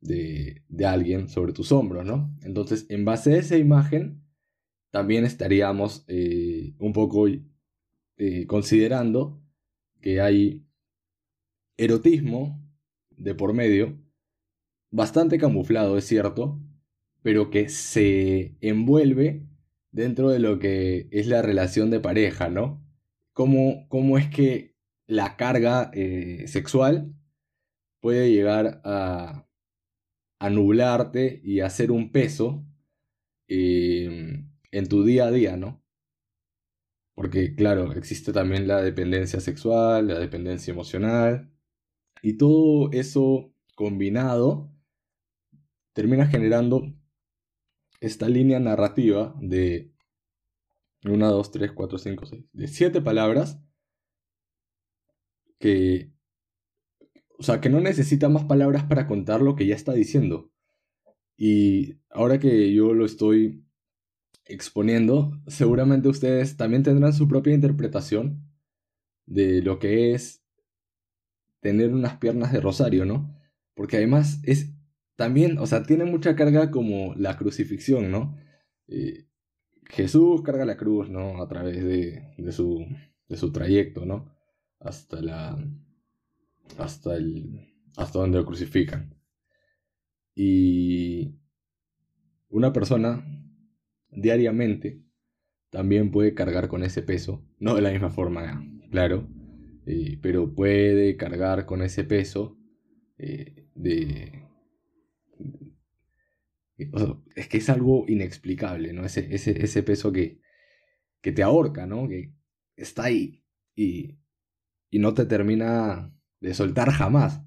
de, 0.00 0.64
de 0.68 0.86
alguien 0.86 1.28
sobre 1.28 1.52
tus 1.52 1.72
hombros, 1.72 2.04
¿no? 2.04 2.36
Entonces, 2.42 2.86
en 2.88 3.04
base 3.04 3.34
a 3.34 3.38
esa 3.38 3.56
imagen, 3.56 4.22
también 4.90 5.24
estaríamos 5.24 6.04
eh, 6.08 6.74
un 6.78 6.92
poco 6.92 7.26
eh, 7.26 8.46
considerando 8.46 9.42
que 10.00 10.20
hay 10.20 10.66
erotismo 11.84 12.60
de 13.10 13.34
por 13.34 13.54
medio, 13.54 13.98
bastante 14.90 15.38
camuflado, 15.38 15.98
es 15.98 16.04
cierto, 16.06 16.60
pero 17.22 17.50
que 17.50 17.68
se 17.68 18.56
envuelve 18.60 19.46
dentro 19.90 20.30
de 20.30 20.38
lo 20.38 20.58
que 20.58 21.08
es 21.10 21.26
la 21.26 21.42
relación 21.42 21.90
de 21.90 22.00
pareja, 22.00 22.48
¿no? 22.48 22.84
Cómo, 23.32 23.86
cómo 23.88 24.18
es 24.18 24.28
que 24.28 24.74
la 25.06 25.36
carga 25.36 25.90
eh, 25.94 26.44
sexual 26.46 27.14
puede 28.00 28.32
llegar 28.32 28.80
a, 28.84 29.46
a 30.38 30.50
nublarte 30.50 31.40
y 31.44 31.60
a 31.60 31.66
hacer 31.66 31.90
un 31.92 32.10
peso 32.10 32.66
em, 33.48 34.50
en 34.70 34.88
tu 34.88 35.04
día 35.04 35.26
a 35.26 35.30
día, 35.30 35.56
¿no? 35.56 35.82
Porque, 37.14 37.54
claro, 37.54 37.92
existe 37.92 38.32
también 38.32 38.66
la 38.66 38.82
dependencia 38.82 39.40
sexual, 39.40 40.08
la 40.08 40.18
dependencia 40.18 40.72
emocional, 40.72 41.51
y 42.22 42.38
todo 42.38 42.90
eso 42.92 43.52
combinado 43.74 44.70
termina 45.92 46.26
generando 46.26 46.94
esta 48.00 48.28
línea 48.28 48.60
narrativa 48.60 49.34
de 49.40 49.92
1, 51.04 51.30
2, 51.30 51.50
3, 51.50 51.72
4, 51.72 51.98
5, 51.98 52.26
6, 52.26 52.44
de 52.52 52.68
7 52.68 53.00
palabras 53.02 53.60
que, 55.58 56.12
o 57.38 57.42
sea, 57.42 57.60
que 57.60 57.68
no 57.68 57.80
necesita 57.80 58.28
más 58.28 58.44
palabras 58.44 58.84
para 58.84 59.06
contar 59.06 59.42
lo 59.42 59.54
que 59.54 59.66
ya 59.66 59.74
está 59.74 59.92
diciendo. 59.92 60.50
Y 61.36 61.98
ahora 62.10 62.38
que 62.38 62.72
yo 62.72 62.94
lo 62.94 63.04
estoy 63.04 63.64
exponiendo, 64.44 65.40
seguramente 65.46 66.08
ustedes 66.08 66.56
también 66.56 66.82
tendrán 66.82 67.12
su 67.12 67.26
propia 67.28 67.54
interpretación 67.54 68.48
de 69.26 69.62
lo 69.62 69.78
que 69.78 70.14
es 70.14 70.41
tener 71.62 71.94
unas 71.94 72.18
piernas 72.18 72.52
de 72.52 72.60
rosario, 72.60 73.06
¿no? 73.06 73.34
Porque 73.74 73.96
además 73.96 74.40
es 74.42 74.74
también, 75.16 75.58
o 75.58 75.66
sea, 75.66 75.84
tiene 75.84 76.04
mucha 76.04 76.34
carga 76.36 76.70
como 76.70 77.14
la 77.14 77.38
crucifixión, 77.38 78.10
¿no? 78.10 78.36
Eh, 78.88 79.28
Jesús 79.84 80.42
carga 80.42 80.64
la 80.64 80.76
cruz, 80.76 81.08
¿no? 81.08 81.40
A 81.40 81.48
través 81.48 81.82
de, 81.84 82.34
de, 82.36 82.52
su, 82.52 82.84
de 83.28 83.36
su 83.36 83.52
trayecto, 83.52 84.04
¿no? 84.04 84.34
Hasta 84.80 85.22
la. 85.22 85.56
hasta 86.78 87.16
el. 87.16 87.72
hasta 87.96 88.18
donde 88.18 88.38
lo 88.38 88.44
crucifican. 88.44 89.14
Y. 90.34 91.38
una 92.48 92.72
persona 92.72 93.24
diariamente 94.10 95.02
también 95.70 96.10
puede 96.10 96.34
cargar 96.34 96.68
con 96.68 96.82
ese 96.82 97.02
peso, 97.02 97.46
no 97.58 97.74
de 97.74 97.82
la 97.82 97.92
misma 97.92 98.10
forma, 98.10 98.62
claro, 98.90 99.28
eh, 99.86 100.18
pero 100.20 100.54
puede 100.54 101.16
cargar 101.16 101.66
con 101.66 101.82
ese 101.82 102.04
peso 102.04 102.58
eh, 103.18 103.66
de, 103.74 104.42
es 107.34 107.48
que 107.48 107.58
es 107.58 107.68
algo 107.70 108.04
inexplicable, 108.08 108.92
¿no? 108.92 109.04
Ese, 109.04 109.28
ese, 109.34 109.82
peso 109.82 110.12
que, 110.12 110.40
que 111.20 111.32
te 111.32 111.42
ahorca, 111.42 111.86
¿no? 111.86 112.08
Que 112.08 112.32
está 112.76 113.04
ahí 113.04 113.44
y, 113.74 114.18
y 114.90 114.98
no 114.98 115.14
te 115.14 115.26
termina 115.26 116.14
de 116.40 116.54
soltar 116.54 116.90
jamás. 116.90 117.42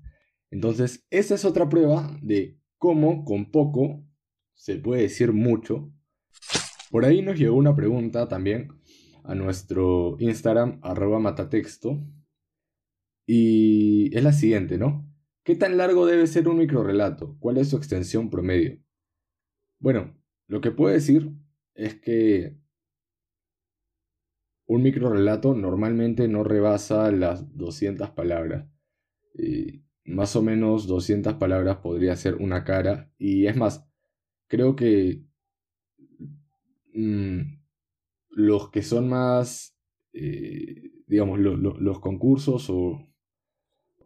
Entonces, 0.52 1.06
esa 1.10 1.36
es 1.36 1.46
otra 1.46 1.68
prueba 1.68 2.18
de 2.22 2.58
cómo 2.78 3.26
con 3.26 3.52
poco 3.52 4.06
se 4.54 4.78
puede 4.78 5.04
decir 5.04 5.34
mucho. 5.34 5.92
Por 6.92 7.06
ahí 7.06 7.22
nos 7.22 7.38
llegó 7.38 7.58
una 7.58 7.76
pregunta 7.76 8.28
también 8.28 8.70
a 9.24 9.36
nuestro 9.36 10.16
Instagram, 10.20 10.80
arroba 10.82 11.20
matatexto. 11.20 12.02
Y 13.26 14.16
es 14.16 14.24
la 14.24 14.34
siguiente, 14.34 14.78
¿no? 14.78 15.10
¿Qué 15.44 15.56
tan 15.56 15.78
largo 15.78 16.06
debe 16.06 16.28
ser 16.28 16.48
un 16.48 16.58
microrelato? 16.58 17.38
¿Cuál 17.40 17.58
es 17.58 17.70
su 17.70 17.78
extensión 17.78 18.30
promedio? 18.30 18.80
Bueno, 19.80 20.16
lo 20.48 20.62
que 20.62 20.72
puedo 20.72 20.94
decir 20.94 21.32
es 21.76 21.96
que 22.00 22.58
un 24.68 24.82
microrelato 24.82 25.54
normalmente 25.54 26.28
no 26.28 26.44
rebasa 26.44 27.12
las 27.12 27.56
200 27.56 28.10
palabras. 28.12 28.68
más 30.06 30.36
o 30.36 30.42
menos 30.42 30.88
200 30.88 31.36
palabras 31.36 31.78
podría 31.78 32.16
ser 32.16 32.36
una 32.36 32.64
cara. 32.64 33.12
Y 33.18 33.48
es 33.48 33.56
más, 33.56 33.88
creo 34.48 34.76
que 34.76 35.24
mm, 36.94 37.42
los 38.30 38.72
que 38.72 38.82
son 38.82 39.10
más, 39.10 39.78
eh, 40.14 40.92
digamos, 41.08 41.40
los 41.40 42.00
concursos 42.00 42.70
o 42.70 43.00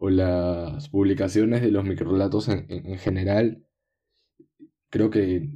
o 0.02 0.08
las 0.08 0.88
publicaciones 0.88 1.60
de 1.60 1.70
los 1.70 1.84
microrelatos 1.84 2.48
en, 2.48 2.64
en, 2.70 2.96
general, 2.96 3.66
creo 4.88 5.10
que 5.10 5.50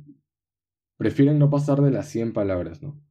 prefieren 0.99 1.39
no 1.39 1.49
pasar 1.49 1.81
de 1.81 1.91
las 1.91 2.11
100 2.11 2.35
palabras, 2.35 2.83
¿no? 2.83 3.03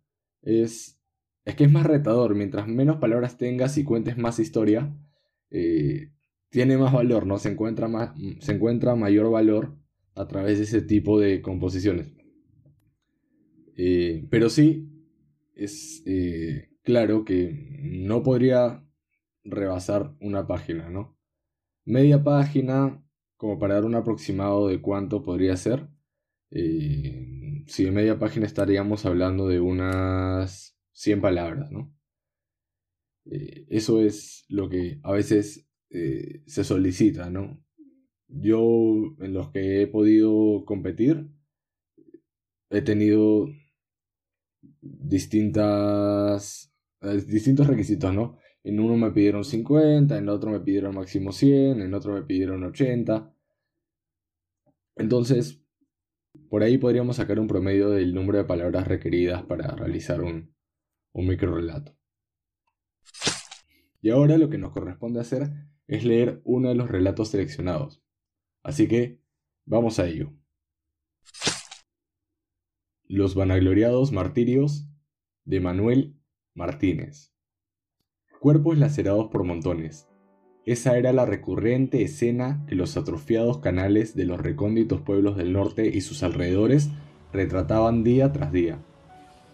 Es, 0.43 1.01
es 1.43 1.55
que 1.55 1.63
es 1.63 1.71
más 1.71 1.87
retador, 1.87 2.35
mientras 2.35 2.67
menos 2.67 2.97
palabras 2.97 3.39
tengas 3.39 3.79
y 3.79 3.83
cuentes 3.83 4.15
más 4.15 4.37
historia, 4.37 4.95
eh, 5.49 6.11
tiene 6.49 6.77
más 6.77 6.93
valor, 6.93 7.25
¿no? 7.25 7.39
Se 7.39 7.49
encuentra, 7.49 7.87
más, 7.87 8.11
se 8.39 8.51
encuentra 8.51 8.95
mayor 8.95 9.31
valor 9.31 9.75
a 10.13 10.27
través 10.27 10.59
de 10.59 10.65
ese 10.65 10.83
tipo 10.83 11.19
de 11.19 11.41
composiciones. 11.41 12.13
Eh, 13.75 14.27
pero 14.29 14.51
sí, 14.51 14.87
es 15.55 16.03
eh, 16.05 16.69
claro 16.83 17.25
que 17.25 17.79
no 17.81 18.21
podría 18.21 18.85
rebasar 19.43 20.15
una 20.21 20.45
página, 20.45 20.91
¿no? 20.91 21.12
Media 21.85 22.23
página, 22.23 23.03
como 23.37 23.59
para 23.59 23.75
dar 23.75 23.85
un 23.85 23.95
aproximado 23.95 24.67
de 24.67 24.81
cuánto 24.81 25.23
podría 25.23 25.55
ser. 25.57 25.87
Eh, 26.51 27.63
si 27.67 27.85
en 27.85 27.93
media 27.93 28.19
página 28.19 28.45
estaríamos 28.45 29.05
hablando 29.05 29.47
de 29.47 29.59
unas 29.59 30.77
100 30.93 31.21
palabras, 31.21 31.71
¿no? 31.71 31.93
Eh, 33.25 33.65
eso 33.69 34.01
es 34.01 34.45
lo 34.49 34.69
que 34.69 34.99
a 35.03 35.11
veces 35.11 35.67
eh, 35.89 36.43
se 36.45 36.63
solicita, 36.63 37.29
¿no? 37.29 37.63
Yo 38.27 39.15
en 39.19 39.33
los 39.33 39.49
que 39.51 39.83
he 39.83 39.87
podido 39.87 40.65
competir 40.65 41.29
he 42.69 42.81
tenido 42.81 43.47
distintas 44.81 46.73
distintos 47.27 47.67
requisitos, 47.67 48.13
¿no? 48.13 48.37
En 48.63 48.79
uno 48.79 48.95
me 48.95 49.11
pidieron 49.11 49.43
50, 49.43 50.17
en 50.17 50.29
otro 50.29 50.51
me 50.51 50.59
pidieron 50.61 50.95
máximo 50.95 51.31
100, 51.31 51.81
en 51.81 51.93
otro 51.93 52.13
me 52.13 52.23
pidieron 52.23 52.63
80. 52.63 53.35
Entonces, 54.95 55.61
por 56.49 56.63
ahí 56.63 56.77
podríamos 56.77 57.17
sacar 57.17 57.39
un 57.39 57.47
promedio 57.47 57.89
del 57.89 58.13
número 58.13 58.37
de 58.37 58.45
palabras 58.45 58.87
requeridas 58.87 59.43
para 59.43 59.75
realizar 59.75 60.21
un, 60.21 60.55
un 61.11 61.27
micro 61.27 61.55
relato. 61.55 61.95
Y 64.01 64.09
ahora 64.09 64.37
lo 64.37 64.49
que 64.49 64.57
nos 64.57 64.71
corresponde 64.71 65.19
hacer 65.19 65.49
es 65.87 66.03
leer 66.03 66.41
uno 66.43 66.69
de 66.69 66.75
los 66.75 66.89
relatos 66.89 67.29
seleccionados. 67.29 68.01
Así 68.63 68.87
que, 68.87 69.21
vamos 69.65 69.99
a 69.99 70.07
ello. 70.07 70.33
Los 73.05 73.35
vanagloriados 73.35 74.11
martirios 74.11 74.89
de 75.45 75.59
Manuel 75.59 76.17
Martínez. 76.53 77.32
Cuerpos 78.43 78.77
lacerados 78.77 79.27
por 79.27 79.45
montones. 79.45 80.09
Esa 80.65 80.97
era 80.97 81.13
la 81.13 81.25
recurrente 81.25 82.01
escena 82.01 82.61
que 82.67 82.75
los 82.75 82.97
atrofiados 82.97 83.59
canales 83.59 84.17
de 84.17 84.25
los 84.25 84.37
recónditos 84.37 84.99
pueblos 84.99 85.37
del 85.37 85.53
norte 85.53 85.87
y 85.87 86.01
sus 86.01 86.23
alrededores 86.23 86.89
retrataban 87.31 88.03
día 88.03 88.33
tras 88.33 88.51
día. 88.51 88.79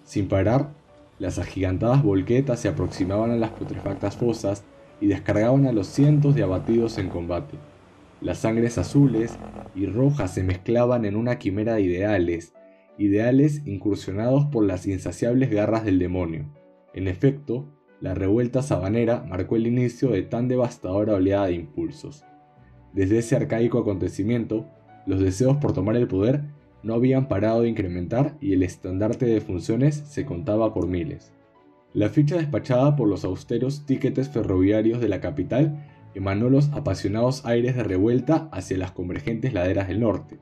Sin 0.06 0.28
parar, 0.28 0.71
las 1.19 1.38
agigantadas 1.38 2.02
volquetas 2.02 2.62
se 2.62 2.67
aproximaban 2.67 3.30
a 3.30 3.36
las 3.36 3.52
putrefactas 3.52 4.17
fosas 4.17 4.63
y 4.99 5.06
descargaban 5.06 5.67
a 5.67 5.71
los 5.71 5.86
cientos 5.86 6.34
de 6.34 6.41
abatidos 6.41 6.97
en 6.97 7.10
combate. 7.10 7.60
Las 8.21 8.39
sangres 8.39 8.80
azules 8.80 9.38
y 9.75 9.86
rojas 9.86 10.34
se 10.34 10.41
mezclaban 10.41 11.06
en 11.06 11.15
una 11.15 11.38
quimera 11.38 11.75
de 11.75 11.82
ideales, 11.82 12.56
ideales 12.97 13.62
incursionados 13.67 14.45
por 14.45 14.65
las 14.65 14.88
insaciables 14.88 15.52
garras 15.52 15.86
del 15.86 15.99
demonio. 15.99 16.52
En 16.95 17.08
efecto, 17.08 17.67
la 18.01 18.13
revuelta 18.13 18.62
sabanera 18.62 19.23
marcó 19.27 19.55
el 19.55 19.67
inicio 19.67 20.09
de 20.09 20.21
tan 20.23 20.47
devastadora 20.47 21.15
oleada 21.15 21.47
de 21.47 21.53
impulsos. 21.53 22.23
Desde 22.93 23.19
ese 23.19 23.35
arcaico 23.35 23.79
acontecimiento, 23.79 24.65
los 25.05 25.19
deseos 25.19 25.57
por 25.57 25.73
tomar 25.73 25.95
el 25.95 26.07
poder 26.07 26.43
no 26.81 26.93
habían 26.93 27.27
parado 27.27 27.62
de 27.62 27.69
incrementar 27.69 28.38
y 28.39 28.53
el 28.53 28.63
estandarte 28.63 29.25
de 29.25 29.41
funciones 29.41 29.95
se 29.95 30.25
contaba 30.25 30.73
por 30.73 30.88
miles. 30.88 31.33
La 31.93 32.09
ficha 32.09 32.38
despachada 32.38 32.95
por 32.95 33.07
los 33.07 33.25
austeros 33.25 33.85
tiquetes 33.85 34.29
ferroviarios 34.29 35.01
de 35.01 35.09
la 35.09 35.19
capital 35.19 35.85
emanó 36.15 36.49
los 36.49 36.69
apasionados 36.69 37.45
aires 37.45 37.75
de 37.75 37.83
revuelta 37.83 38.47
hacia 38.51 38.77
las 38.77 38.91
convergentes 38.91 39.53
laderas 39.53 39.88
del 39.88 39.99
norte. 39.99 40.39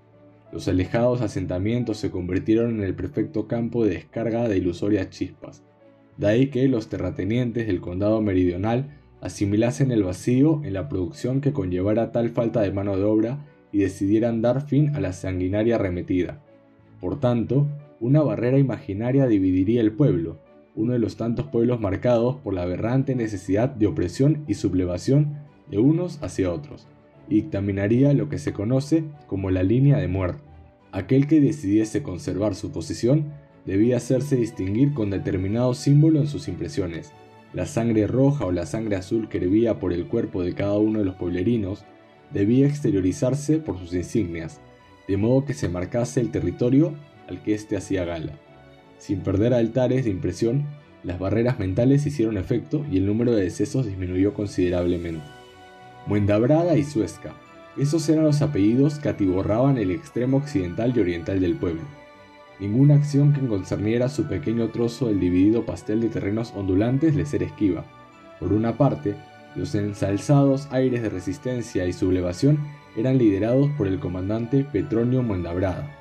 Los 0.51 0.67
alejados 0.67 1.21
asentamientos 1.21 1.97
se 1.97 2.11
convirtieron 2.11 2.75
en 2.75 2.83
el 2.83 2.95
perfecto 2.95 3.47
campo 3.47 3.83
de 3.83 3.95
descarga 3.95 4.47
de 4.47 4.57
ilusorias 4.57 5.09
chispas, 5.09 5.63
de 6.17 6.27
ahí 6.27 6.47
que 6.47 6.67
los 6.67 6.89
terratenientes 6.89 7.67
del 7.67 7.81
condado 7.81 8.21
meridional 8.21 8.97
asimilasen 9.21 9.91
el 9.91 10.03
vacío 10.03 10.61
en 10.63 10.73
la 10.73 10.89
producción 10.89 11.41
que 11.41 11.53
conllevara 11.53 12.11
tal 12.11 12.29
falta 12.29 12.61
de 12.61 12.71
mano 12.71 12.97
de 12.97 13.03
obra 13.03 13.45
y 13.71 13.79
decidieran 13.79 14.41
dar 14.41 14.67
fin 14.67 14.95
a 14.95 14.99
la 14.99 15.13
sanguinaria 15.13 15.75
arremetida. 15.75 16.41
Por 16.99 17.19
tanto, 17.19 17.67
una 17.99 18.21
barrera 18.21 18.57
imaginaria 18.57 19.27
dividiría 19.27 19.81
el 19.81 19.91
pueblo, 19.91 20.39
uno 20.75 20.93
de 20.93 20.99
los 20.99 21.17
tantos 21.17 21.47
pueblos 21.47 21.79
marcados 21.79 22.37
por 22.37 22.53
la 22.53 22.63
aberrante 22.63 23.15
necesidad 23.15 23.69
de 23.69 23.87
opresión 23.87 24.43
y 24.47 24.53
sublevación 24.53 25.39
de 25.69 25.79
unos 25.79 26.21
hacia 26.23 26.51
otros, 26.51 26.87
y 27.27 27.35
dictaminaría 27.35 28.13
lo 28.13 28.29
que 28.29 28.37
se 28.37 28.53
conoce 28.53 29.03
como 29.25 29.51
la 29.51 29.63
línea 29.63 29.97
de 29.97 30.07
muerte. 30.07 30.41
Aquel 30.91 31.27
que 31.27 31.41
decidiese 31.41 32.03
conservar 32.03 32.55
su 32.55 32.71
posición 32.71 33.33
debía 33.67 33.97
hacerse 33.97 34.37
distinguir 34.37 34.93
con 34.93 35.11
determinado 35.11 35.73
símbolo 35.75 36.19
en 36.19 36.27
sus 36.27 36.47
impresiones. 36.47 37.11
La 37.53 37.65
sangre 37.65 38.07
roja 38.07 38.45
o 38.45 38.51
la 38.51 38.65
sangre 38.65 38.95
azul 38.95 39.29
que 39.29 39.37
hervía 39.37 39.77
por 39.77 39.93
el 39.93 40.07
cuerpo 40.07 40.41
de 40.41 40.55
cada 40.55 40.77
uno 40.79 40.99
de 40.99 41.05
los 41.05 41.15
pueblerinos 41.15 41.83
debía 42.33 42.65
exteriorizarse 42.65 43.57
por 43.57 43.77
sus 43.77 43.93
insignias, 43.93 44.61
de 45.07 45.17
modo 45.17 45.45
que 45.45 45.53
se 45.53 45.69
marcase 45.69 46.21
el 46.21 46.31
territorio 46.31 46.95
al 47.27 47.43
que 47.43 47.53
éste 47.53 47.77
hacía 47.77 48.05
gala. 48.05 48.39
Sin 48.97 49.19
perder 49.19 49.53
altares 49.53 50.05
de 50.05 50.11
impresión, 50.11 50.65
las 51.03 51.19
barreras 51.19 51.59
mentales 51.59 52.05
hicieron 52.05 52.37
efecto 52.37 52.85
y 52.89 52.97
el 52.97 53.05
número 53.05 53.33
de 53.33 53.43
decesos 53.43 53.85
disminuyó 53.85 54.33
considerablemente. 54.33 55.23
Muendabrada 56.05 56.77
y 56.77 56.83
Suesca, 56.83 57.35
esos 57.77 58.07
eran 58.07 58.23
los 58.23 58.41
apellidos 58.41 58.97
que 58.97 59.09
atiborraban 59.09 59.77
el 59.77 59.91
extremo 59.91 60.37
occidental 60.37 60.93
y 60.95 60.99
oriental 61.01 61.39
del 61.41 61.57
pueblo. 61.57 61.83
Ninguna 62.59 62.95
acción 62.95 63.33
que 63.33 63.45
concerniera 63.47 64.09
su 64.09 64.27
pequeño 64.27 64.69
trozo 64.69 65.07
del 65.07 65.19
dividido 65.19 65.65
pastel 65.65 66.01
de 66.01 66.09
terrenos 66.09 66.53
ondulantes 66.55 67.15
le 67.15 67.23
era 67.31 67.45
esquiva. 67.45 67.85
Por 68.39 68.51
una 68.51 68.77
parte, 68.77 69.15
los 69.55 69.75
ensalzados 69.75 70.67
aires 70.71 71.03
de 71.03 71.09
resistencia 71.09 71.85
y 71.85 71.93
sublevación 71.93 72.59
eran 72.95 73.17
liderados 73.19 73.69
por 73.77 73.87
el 73.87 73.99
comandante 73.99 74.63
Petronio 74.63 75.21
Muendabrada. 75.21 75.95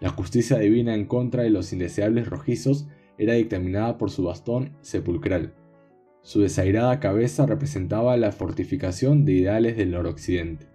La 0.00 0.08
justicia 0.08 0.58
divina 0.58 0.94
en 0.94 1.04
contra 1.04 1.42
de 1.42 1.50
los 1.50 1.72
indeseables 1.72 2.26
rojizos 2.28 2.88
era 3.18 3.34
dictaminada 3.34 3.98
por 3.98 4.10
su 4.10 4.22
bastón 4.24 4.72
sepulcral. 4.80 5.52
Su 6.22 6.40
desairada 6.40 7.00
cabeza 7.00 7.44
representaba 7.44 8.16
la 8.16 8.32
fortificación 8.32 9.26
de 9.26 9.32
ideales 9.32 9.76
del 9.76 9.90
noroccidente. 9.90 10.66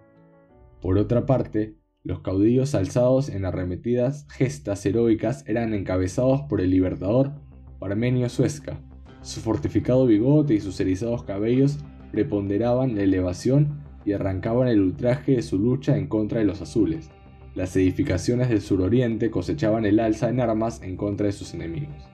Por 0.80 0.98
otra 0.98 1.26
parte, 1.26 1.74
los 2.06 2.20
caudillos 2.20 2.76
alzados 2.76 3.28
en 3.28 3.44
arremetidas 3.44 4.28
gestas 4.30 4.86
heroicas 4.86 5.42
eran 5.48 5.74
encabezados 5.74 6.42
por 6.42 6.60
el 6.60 6.70
libertador 6.70 7.32
Parmenio 7.80 8.28
Suesca. 8.28 8.78
Su 9.22 9.40
fortificado 9.40 10.06
bigote 10.06 10.54
y 10.54 10.60
sus 10.60 10.78
erizados 10.78 11.24
cabellos 11.24 11.78
preponderaban 12.12 12.94
la 12.94 13.02
elevación 13.02 13.80
y 14.04 14.12
arrancaban 14.12 14.68
el 14.68 14.82
ultraje 14.82 15.32
de 15.32 15.42
su 15.42 15.58
lucha 15.58 15.96
en 15.96 16.06
contra 16.06 16.38
de 16.38 16.44
los 16.44 16.62
azules. 16.62 17.10
Las 17.56 17.74
edificaciones 17.74 18.50
del 18.50 18.60
suroriente 18.60 19.28
cosechaban 19.32 19.84
el 19.84 19.98
alza 19.98 20.30
en 20.30 20.38
armas 20.38 20.82
en 20.82 20.96
contra 20.96 21.26
de 21.26 21.32
sus 21.32 21.54
enemigos. 21.54 22.04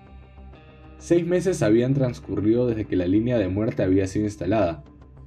Seis 0.97 1.27
meses 1.27 1.63
habían 1.63 1.93
transcurrido 1.93 2.67
desde 2.67 2.87
que 2.87 2.97
la 2.97 3.07
línea 3.07 3.37
de 3.37 3.49
muerte 3.49 3.83
había 3.83 4.07
sido 4.07 4.25
instalada, 4.25 4.85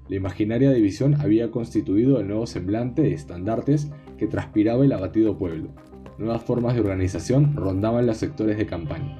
la 0.08 0.18
imaginaria 0.18 0.72
división 0.72 1.16
había 1.20 1.50
constituido 1.50 2.20
el 2.20 2.28
nuevo 2.28 2.46
semblante 2.46 3.02
de 3.02 3.14
estandartes 3.14 3.90
que 4.18 4.28
transpiraba 4.28 4.84
el 4.86 4.92
abatido 4.92 5.38
pueblo. 5.38 5.70
Nuevas 6.18 6.44
formas 6.44 6.76
de 6.76 6.82
organización 6.82 7.56
rondaban 7.56 8.06
los 8.08 8.18
sectores 8.18 8.58
de 8.58 8.66
campaña. 8.66 9.18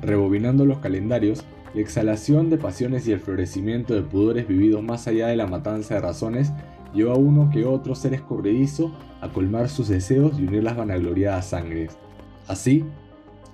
Rebobinando 0.00 0.64
los 0.64 0.78
calendarios, 0.78 1.44
la 1.74 1.80
exhalación 1.80 2.50
de 2.50 2.58
pasiones 2.58 3.06
y 3.06 3.12
el 3.12 3.20
florecimiento 3.20 3.94
de 3.94 4.02
pudores 4.02 4.48
vividos 4.48 4.82
más 4.82 5.06
allá 5.06 5.28
de 5.28 5.36
la 5.36 5.46
matanza 5.46 5.94
de 5.94 6.00
razones 6.00 6.52
llevó 6.94 7.12
a 7.12 7.18
uno 7.18 7.50
que 7.52 7.64
otro 7.64 7.94
ser 7.94 8.14
escurridizo 8.14 8.92
a 9.20 9.28
colmar 9.28 9.68
sus 9.68 9.88
deseos 9.88 10.38
y 10.38 10.46
unir 10.46 10.64
las 10.64 10.76
vanagloriadas 10.76 11.46
sangres. 11.50 11.98
Así, 12.46 12.84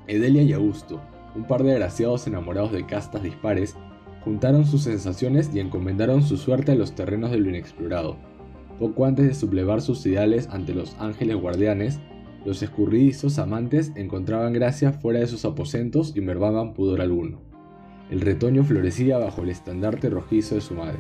Edelia 0.07 0.43
y 0.43 0.53
Augusto, 0.53 1.01
un 1.35 1.45
par 1.47 1.63
de 1.65 1.73
agraciados 1.73 2.27
enamorados 2.27 2.73
de 2.73 2.87
castas 2.87 3.23
dispares, 3.23 3.75
juntaron 4.25 4.65
sus 4.65 4.83
sensaciones 4.83 5.51
y 5.53 5.61
encomendaron 5.61 6.23
su 6.23 6.37
suerte 6.37 6.73
a 6.73 6.77
los 6.77 6.95
terrenos 6.95 7.31
de 7.31 7.39
lo 7.39 7.49
inexplorado. 7.51 8.17
Poco 8.79 9.05
antes 9.05 9.27
de 9.27 9.35
sublevar 9.35 9.81
sus 9.81 10.05
ideales 10.07 10.49
ante 10.51 10.75
los 10.75 10.97
ángeles 10.99 11.37
guardianes, 11.37 12.01
los 12.45 12.63
escurridizos 12.63 13.39
amantes 13.39 13.93
encontraban 13.95 14.53
gracia 14.53 14.93
fuera 14.93 15.21
de 15.21 15.27
sus 15.27 15.45
aposentos 15.45 16.13
y 16.17 16.21
mervaban 16.21 16.75
pudor 16.75 17.01
alguno. 17.01 17.41
El 18.11 18.21
retoño 18.21 18.65
florecía 18.65 19.19
bajo 19.19 19.43
el 19.43 19.51
estandarte 19.51 20.11
rojizo 20.11 20.57
de 20.57 20.61
su 20.61 20.75
madre. 20.75 20.99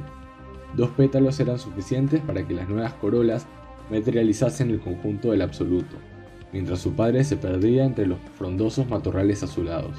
Dos 0.77 0.91
pétalos 0.91 1.39
eran 1.41 1.59
suficientes 1.59 2.21
para 2.23 2.47
que 2.47 2.55
las 2.55 2.69
nuevas 2.69 2.95
corolas 2.95 3.47
materializasen 3.91 4.71
el 4.71 4.81
conjunto 4.81 5.33
del 5.33 5.43
absoluto, 5.43 5.97
mientras 6.53 6.79
su 6.79 6.95
padre 6.95 7.25
se 7.25 7.37
perdía 7.37 7.85
entre 7.85 8.07
los 8.07 8.19
frondosos 8.39 8.89
matorrales 8.89 9.43
azulados. 9.43 9.97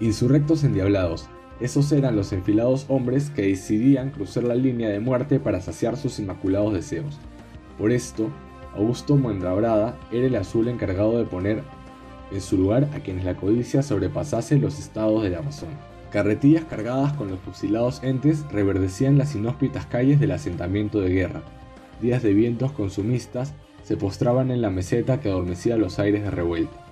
Insurrectos 0.00 0.64
endiablados, 0.64 1.28
esos 1.60 1.92
eran 1.92 2.16
los 2.16 2.32
enfilados 2.32 2.86
hombres 2.88 3.30
que 3.30 3.42
decidían 3.42 4.10
cruzar 4.10 4.44
la 4.44 4.54
línea 4.54 4.88
de 4.88 5.00
muerte 5.00 5.38
para 5.38 5.60
saciar 5.60 5.96
sus 5.96 6.18
inmaculados 6.18 6.72
deseos. 6.72 7.18
Por 7.78 7.92
esto, 7.92 8.30
Augusto 8.74 9.16
Muendrabrada 9.16 9.98
era 10.10 10.26
el 10.26 10.36
azul 10.36 10.68
encargado 10.68 11.18
de 11.18 11.24
poner 11.24 11.62
en 12.30 12.40
su 12.40 12.56
lugar 12.56 12.88
a 12.94 13.00
quienes 13.00 13.24
la 13.24 13.36
codicia 13.36 13.82
sobrepasase 13.82 14.56
los 14.58 14.78
estados 14.78 15.22
de 15.22 15.30
la 15.30 15.42
razón. 15.42 15.70
Carretillas 16.10 16.64
cargadas 16.64 17.12
con 17.12 17.28
los 17.28 17.38
fusilados 17.40 18.02
entes 18.02 18.44
reverdecían 18.50 19.18
las 19.18 19.34
inhóspitas 19.34 19.86
calles 19.86 20.18
del 20.18 20.32
asentamiento 20.32 21.00
de 21.00 21.10
guerra. 21.10 21.42
Días 22.00 22.22
de 22.22 22.32
vientos 22.32 22.72
consumistas 22.72 23.54
se 23.82 23.96
postraban 23.96 24.50
en 24.50 24.62
la 24.62 24.70
meseta 24.70 25.20
que 25.20 25.28
adormecía 25.28 25.76
los 25.76 25.98
aires 25.98 26.22
de 26.22 26.30
revuelta. 26.30 26.86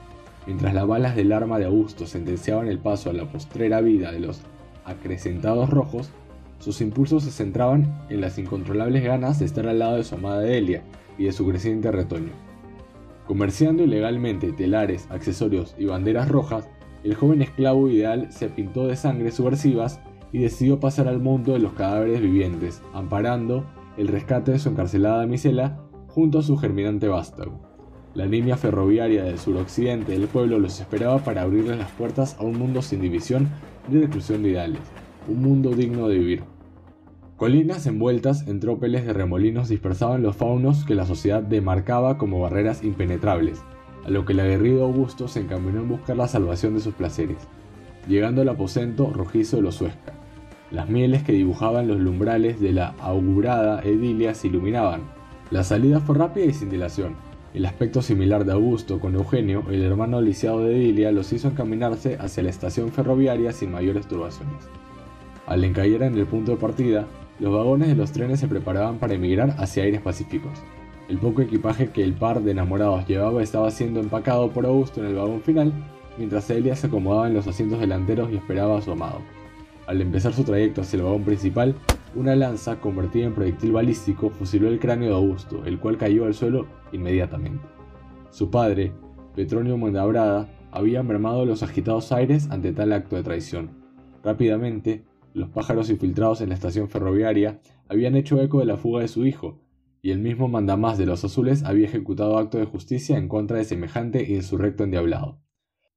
Mientras 0.46 0.74
las 0.74 0.86
balas 0.86 1.16
del 1.16 1.32
arma 1.32 1.58
de 1.58 1.66
Augusto 1.66 2.06
sentenciaban 2.06 2.68
el 2.68 2.78
paso 2.78 3.10
a 3.10 3.12
la 3.12 3.30
postrera 3.30 3.80
vida 3.80 4.12
de 4.12 4.20
los 4.20 4.40
acrecentados 4.88 5.70
rojos, 5.70 6.10
sus 6.58 6.80
impulsos 6.80 7.22
se 7.24 7.30
centraban 7.30 8.02
en 8.08 8.20
las 8.20 8.38
incontrolables 8.38 9.04
ganas 9.04 9.38
de 9.38 9.44
estar 9.44 9.68
al 9.68 9.78
lado 9.78 9.96
de 9.96 10.04
su 10.04 10.16
amada 10.16 10.40
Delia 10.40 10.82
y 11.16 11.24
de 11.24 11.32
su 11.32 11.46
creciente 11.46 11.92
retoño. 11.92 12.32
Comerciando 13.26 13.84
ilegalmente 13.84 14.52
telares, 14.52 15.06
accesorios 15.10 15.74
y 15.78 15.84
banderas 15.84 16.28
rojas, 16.28 16.68
el 17.04 17.14
joven 17.14 17.42
esclavo 17.42 17.88
ideal 17.88 18.32
se 18.32 18.48
pintó 18.48 18.86
de 18.86 18.96
sangre 18.96 19.30
subversivas 19.30 20.00
y 20.32 20.38
decidió 20.38 20.80
pasar 20.80 21.08
al 21.08 21.20
mundo 21.20 21.52
de 21.52 21.60
los 21.60 21.72
cadáveres 21.72 22.20
vivientes, 22.20 22.82
amparando 22.92 23.64
el 23.96 24.08
rescate 24.08 24.52
de 24.52 24.58
su 24.58 24.70
encarcelada 24.70 25.26
misela 25.26 25.78
junto 26.08 26.40
a 26.40 26.42
su 26.42 26.56
germinante 26.56 27.08
vástago. 27.08 27.60
La 28.14 28.26
línea 28.26 28.56
ferroviaria 28.56 29.22
del 29.22 29.38
suroccidente 29.38 30.12
del 30.12 30.26
pueblo 30.26 30.58
los 30.58 30.80
esperaba 30.80 31.18
para 31.18 31.42
abrirles 31.42 31.78
las 31.78 31.90
puertas 31.92 32.36
a 32.38 32.42
un 32.42 32.58
mundo 32.58 32.82
sin 32.82 33.00
división 33.00 33.48
de 33.88 34.00
reclusión 34.00 34.42
de 34.42 34.50
ideales, 34.50 34.80
un 35.28 35.42
mundo 35.42 35.70
digno 35.70 36.08
de 36.08 36.18
vivir. 36.18 36.42
Colinas 37.36 37.86
envueltas 37.86 38.46
en 38.48 38.60
trópeles 38.60 39.06
de 39.06 39.12
remolinos 39.12 39.68
dispersaban 39.68 40.22
los 40.22 40.36
faunos 40.36 40.84
que 40.84 40.94
la 40.94 41.06
sociedad 41.06 41.42
demarcaba 41.42 42.18
como 42.18 42.40
barreras 42.40 42.82
impenetrables, 42.82 43.62
a 44.04 44.10
lo 44.10 44.24
que 44.24 44.32
el 44.32 44.40
aguerrido 44.40 44.84
Augusto 44.84 45.28
se 45.28 45.40
encaminó 45.40 45.80
en 45.80 45.88
buscar 45.88 46.16
la 46.16 46.28
salvación 46.28 46.74
de 46.74 46.80
sus 46.80 46.94
placeres, 46.94 47.38
llegando 48.08 48.42
al 48.42 48.48
aposento 48.48 49.10
rojizo 49.12 49.56
de 49.56 49.62
los 49.62 49.76
Suesca. 49.76 50.14
Las 50.70 50.88
mieles 50.88 51.22
que 51.22 51.32
dibujaban 51.32 51.88
los 51.88 51.98
lumbrales 51.98 52.60
de 52.60 52.72
la 52.72 52.94
augurada 53.00 53.80
edilia 53.82 54.34
se 54.34 54.48
iluminaban. 54.48 55.02
La 55.50 55.64
salida 55.64 56.00
fue 56.00 56.16
rápida 56.16 56.44
y 56.44 56.52
sin 56.52 56.68
dilación, 56.68 57.14
el 57.58 57.66
aspecto 57.66 58.02
similar 58.02 58.44
de 58.44 58.52
Augusto 58.52 59.00
con 59.00 59.16
Eugenio, 59.16 59.64
el 59.68 59.82
hermano 59.82 60.20
lisiado 60.20 60.60
de 60.60 60.76
Edilia, 60.76 61.10
los 61.10 61.32
hizo 61.32 61.48
encaminarse 61.48 62.16
hacia 62.20 62.44
la 62.44 62.50
estación 62.50 62.92
ferroviaria 62.92 63.50
sin 63.50 63.72
mayores 63.72 64.06
turbaciones. 64.06 64.68
Al 65.44 65.64
encallar 65.64 66.04
en 66.04 66.16
el 66.16 66.26
punto 66.26 66.52
de 66.52 66.56
partida, 66.56 67.08
los 67.40 67.52
vagones 67.52 67.88
de 67.88 67.96
los 67.96 68.12
trenes 68.12 68.38
se 68.38 68.46
preparaban 68.46 68.98
para 68.98 69.14
emigrar 69.14 69.56
hacia 69.58 69.82
aires 69.82 70.00
pacíficos. 70.00 70.52
El 71.08 71.18
poco 71.18 71.42
equipaje 71.42 71.90
que 71.90 72.04
el 72.04 72.12
par 72.12 72.42
de 72.42 72.52
enamorados 72.52 73.08
llevaba 73.08 73.42
estaba 73.42 73.72
siendo 73.72 73.98
empacado 73.98 74.52
por 74.52 74.64
Augusto 74.64 75.00
en 75.00 75.06
el 75.06 75.16
vagón 75.16 75.40
final, 75.40 75.72
mientras 76.16 76.48
Elia 76.50 76.76
se 76.76 76.86
acomodaba 76.86 77.26
en 77.26 77.34
los 77.34 77.48
asientos 77.48 77.80
delanteros 77.80 78.30
y 78.30 78.36
esperaba 78.36 78.78
a 78.78 78.82
su 78.82 78.92
amado. 78.92 79.18
Al 79.88 80.02
empezar 80.02 80.34
su 80.34 80.44
trayecto 80.44 80.82
hacia 80.82 80.98
el 80.98 81.04
vagón 81.04 81.24
principal, 81.24 81.74
una 82.14 82.36
lanza, 82.36 82.78
convertida 82.78 83.24
en 83.24 83.34
proyectil 83.34 83.72
balístico, 83.72 84.28
fusiló 84.28 84.68
el 84.68 84.78
cráneo 84.78 85.08
de 85.08 85.14
Augusto, 85.14 85.64
el 85.64 85.80
cual 85.80 85.96
cayó 85.96 86.26
al 86.26 86.34
suelo 86.34 86.66
inmediatamente. 86.92 87.64
Su 88.28 88.50
padre, 88.50 88.92
Petronio 89.34 89.78
Mondabrada, 89.78 90.46
había 90.72 91.02
mermado 91.02 91.46
los 91.46 91.62
agitados 91.62 92.12
aires 92.12 92.50
ante 92.50 92.72
tal 92.72 92.92
acto 92.92 93.16
de 93.16 93.22
traición. 93.22 93.70
Rápidamente, 94.22 95.06
los 95.32 95.48
pájaros 95.48 95.88
infiltrados 95.88 96.42
en 96.42 96.50
la 96.50 96.54
estación 96.54 96.90
ferroviaria 96.90 97.58
habían 97.88 98.14
hecho 98.14 98.42
eco 98.42 98.58
de 98.58 98.66
la 98.66 98.76
fuga 98.76 99.00
de 99.00 99.08
su 99.08 99.24
hijo, 99.24 99.62
y 100.02 100.10
el 100.10 100.18
mismo 100.18 100.48
mandamás 100.48 100.98
de 100.98 101.06
los 101.06 101.24
azules 101.24 101.64
había 101.64 101.86
ejecutado 101.86 102.36
acto 102.36 102.58
de 102.58 102.66
justicia 102.66 103.16
en 103.16 103.26
contra 103.26 103.56
de 103.56 103.64
semejante 103.64 104.34
insurrecto 104.34 104.84
endiablado. 104.84 105.40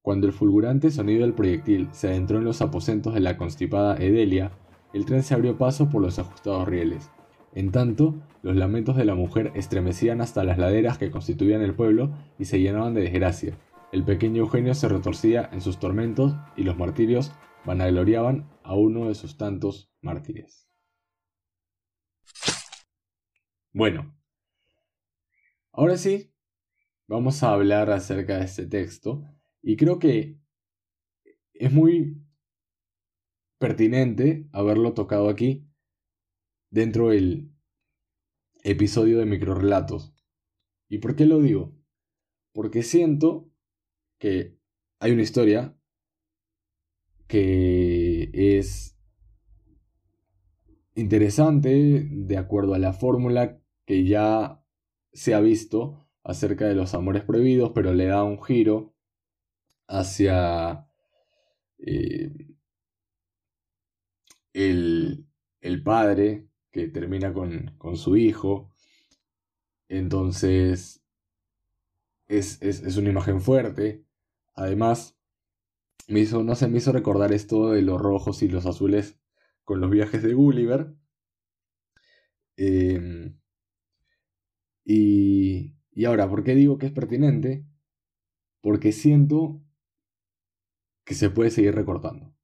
Cuando 0.02 0.26
el 0.26 0.32
fulgurante 0.32 0.90
sonido 0.90 1.22
del 1.22 1.32
proyectil 1.32 1.88
se 1.92 2.08
adentró 2.08 2.38
en 2.38 2.44
los 2.44 2.60
aposentos 2.60 3.14
de 3.14 3.20
la 3.20 3.36
constipada 3.36 3.96
Edelia, 3.96 4.50
el 4.92 5.06
tren 5.06 5.22
se 5.22 5.32
abrió 5.32 5.56
paso 5.56 5.88
por 5.90 6.02
los 6.02 6.18
ajustados 6.18 6.66
rieles. 6.66 7.12
En 7.54 7.70
tanto, 7.70 8.16
los 8.42 8.56
lamentos 8.56 8.96
de 8.96 9.04
la 9.04 9.14
mujer 9.14 9.52
estremecían 9.54 10.20
hasta 10.20 10.42
las 10.42 10.58
laderas 10.58 10.98
que 10.98 11.12
constituían 11.12 11.62
el 11.62 11.76
pueblo 11.76 12.10
y 12.36 12.46
se 12.46 12.58
llenaban 12.58 12.94
de 12.94 13.02
desgracia. 13.02 13.56
El 13.92 14.04
pequeño 14.04 14.42
Eugenio 14.42 14.74
se 14.74 14.88
retorcía 14.88 15.48
en 15.52 15.60
sus 15.60 15.78
tormentos 15.78 16.34
y 16.56 16.64
los 16.64 16.76
martirios 16.76 17.32
vanagloriaban 17.64 18.50
a 18.64 18.74
uno 18.74 19.06
de 19.06 19.14
sus 19.14 19.36
tantos 19.36 19.92
mártires. 20.00 20.68
Bueno, 23.72 24.16
ahora 25.72 25.96
sí, 25.96 26.34
vamos 27.06 27.42
a 27.44 27.52
hablar 27.52 27.90
acerca 27.90 28.38
de 28.38 28.46
este 28.46 28.66
texto 28.66 29.24
y 29.62 29.76
creo 29.76 29.98
que 29.98 30.38
es 31.54 31.72
muy 31.72 32.20
pertinente 33.58 34.48
haberlo 34.52 34.92
tocado 34.92 35.28
aquí 35.28 35.68
dentro 36.70 37.10
del 37.10 37.52
episodio 38.64 39.18
de 39.18 39.26
microrelatos. 39.26 40.14
¿Y 40.88 40.98
por 40.98 41.14
qué 41.14 41.26
lo 41.26 41.40
digo? 41.40 41.76
Porque 42.52 42.82
siento 42.82 43.50
que 44.18 44.58
hay 44.98 45.12
una 45.12 45.22
historia 45.22 45.78
que 47.28 48.30
es 48.34 48.98
interesante 50.94 52.08
de 52.10 52.36
acuerdo 52.36 52.74
a 52.74 52.78
la 52.78 52.92
fórmula 52.92 53.62
que 53.86 54.04
ya 54.04 54.62
se 55.12 55.34
ha 55.34 55.40
visto 55.40 56.08
acerca 56.24 56.66
de 56.66 56.74
los 56.74 56.94
amores 56.94 57.22
prohibidos, 57.24 57.72
pero 57.74 57.94
le 57.94 58.06
da 58.06 58.22
un 58.24 58.42
giro 58.42 58.91
hacia 59.88 60.86
eh, 61.78 62.30
el, 64.52 65.82
padre 65.84 66.48
que 66.70 66.88
termina 66.88 67.32
con, 67.32 67.96
su 67.96 68.16
hijo. 68.16 68.70
Entonces, 69.88 71.02
es, 72.28 72.62
es, 72.62 72.96
una 72.96 73.10
imagen 73.10 73.40
fuerte. 73.40 74.04
Además, 74.54 75.18
me 76.08 76.20
hizo, 76.20 76.42
no 76.44 76.54
sé, 76.54 76.68
me 76.68 76.78
hizo 76.78 76.92
recordar 76.92 77.32
esto 77.32 77.70
de 77.70 77.82
los 77.82 78.00
rojos 78.00 78.42
y 78.42 78.48
los 78.48 78.66
azules 78.66 79.18
con 79.64 79.80
los 79.80 79.90
viajes 79.90 80.22
de 80.22 80.34
Gulliver. 80.34 80.94
Em, 82.56 83.38
y, 84.84 85.74
y 85.92 86.04
ahora, 86.04 86.28
¿por 86.28 86.44
qué 86.44 86.54
digo 86.54 86.78
que 86.78 86.86
es 86.86 86.92
pertinente? 86.92 87.64
Porque 88.60 88.92
siento 88.92 89.62
que 91.04 91.14
se 91.14 91.30
puede 91.30 91.50
seguir 91.50 91.74
recortando. 91.74 92.34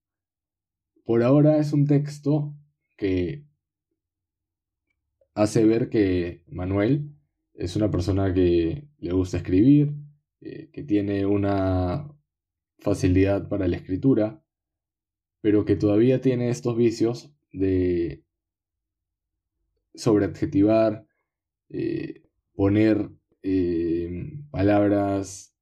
Por 1.04 1.22
ahora 1.22 1.58
es 1.58 1.72
un 1.72 1.86
texto 1.86 2.54
que 2.96 3.46
hace 5.34 5.64
ver 5.64 5.88
que 5.88 6.42
Manuel 6.48 7.14
es 7.54 7.76
una 7.76 7.90
persona 7.90 8.32
que 8.34 8.88
le 8.98 9.12
gusta 9.12 9.38
escribir, 9.38 9.94
eh, 10.40 10.70
que 10.72 10.82
tiene 10.82 11.26
una 11.26 12.14
facilidad 12.78 13.48
para 13.48 13.68
la 13.68 13.76
escritura, 13.76 14.42
pero 15.40 15.64
que 15.64 15.76
todavía 15.76 16.20
tiene 16.20 16.50
estos 16.50 16.76
vicios 16.76 17.32
de 17.52 18.24
sobreadjetivar, 19.94 21.06
eh, 21.70 22.22
poner 22.54 23.10
eh, 23.42 24.32
palabras 24.50 25.54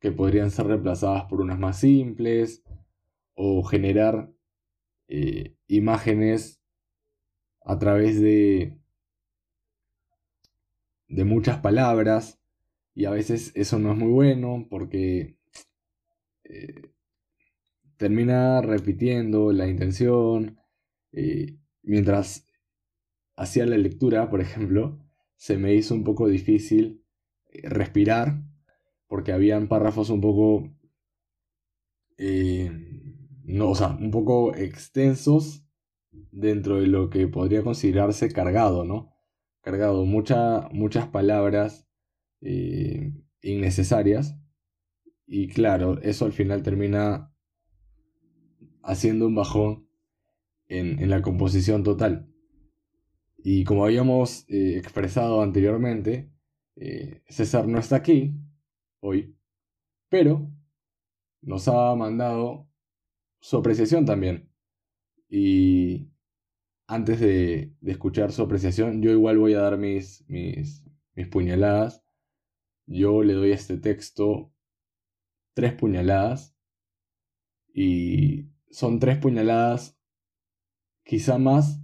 que 0.00 0.10
podrían 0.12 0.50
ser 0.50 0.66
reemplazadas 0.66 1.24
por 1.24 1.40
unas 1.40 1.58
más 1.58 1.78
simples 1.78 2.64
o 3.34 3.62
generar 3.62 4.32
eh, 5.08 5.54
imágenes 5.66 6.60
a 7.62 7.78
través 7.78 8.20
de, 8.20 8.78
de 11.08 11.24
muchas 11.24 11.58
palabras. 11.58 12.40
Y 12.94 13.04
a 13.04 13.10
veces 13.10 13.52
eso 13.54 13.78
no 13.78 13.92
es 13.92 13.98
muy 13.98 14.10
bueno 14.10 14.66
porque 14.70 15.36
eh, 16.44 16.90
termina 17.96 18.62
repitiendo 18.62 19.52
la 19.52 19.68
intención 19.68 20.58
eh, 21.12 21.58
mientras 21.82 22.46
hacía 23.36 23.66
la 23.66 23.76
lectura 23.76 24.30
por 24.30 24.40
ejemplo 24.40 24.98
se 25.36 25.56
me 25.58 25.74
hizo 25.74 25.94
un 25.94 26.04
poco 26.04 26.28
difícil 26.28 27.04
respirar 27.52 28.42
porque 29.10 29.32
habían 29.32 29.66
párrafos 29.66 30.08
un 30.08 30.20
poco, 30.20 30.72
eh, 32.16 32.70
no, 33.42 33.70
o 33.70 33.74
sea, 33.74 33.88
un 33.88 34.12
poco 34.12 34.54
extensos 34.54 35.66
dentro 36.30 36.80
de 36.80 36.86
lo 36.86 37.10
que 37.10 37.26
podría 37.26 37.64
considerarse 37.64 38.32
cargado, 38.32 38.84
¿no? 38.84 39.12
Cargado, 39.62 40.04
muchas 40.04 41.08
palabras 41.08 41.88
eh, 42.40 43.12
innecesarias. 43.42 44.38
Y 45.26 45.48
claro, 45.48 46.00
eso 46.02 46.24
al 46.24 46.32
final 46.32 46.62
termina 46.62 47.34
haciendo 48.84 49.26
un 49.26 49.34
bajón 49.34 49.88
en, 50.68 51.10
la 51.10 51.20
composición 51.20 51.82
total. 51.82 52.32
Y 53.38 53.64
como 53.64 53.84
habíamos 53.84 54.48
eh, 54.48 54.78
expresado 54.78 55.42
anteriormente, 55.42 56.30
César 57.26 57.66
no 57.66 57.80
está 57.80 57.96
aquí, 57.96 58.36
hoy, 59.00 59.36
pero 60.08 60.50
nos 61.42 61.68
ha 61.68 61.94
mandado 61.94 62.68
su 63.40 63.56
apreciación 63.56 64.04
también. 64.04 64.50
Y 65.28 66.10
antes 66.86 67.20
de, 67.20 67.74
escuchar 67.82 68.32
su 68.32 68.42
apreciación, 68.42 69.02
yo 69.02 69.10
igual 69.10 69.38
voy 69.38 69.54
a 69.54 69.60
dar 69.60 69.78
mis, 69.78 70.24
mis, 70.28 70.84
mis 71.14 71.28
puñaladas. 71.28 72.04
Yo 72.86 73.22
le 73.22 73.34
doy 73.34 73.52
a 73.52 73.54
este 73.54 73.76
texto 73.78 74.52
tres 75.54 75.72
puñaladas. 75.74 76.56
Y 77.72 78.50
son 78.70 78.98
tres 78.98 79.18
puñaladas, 79.18 79.98
quizá 81.04 81.38
más, 81.38 81.80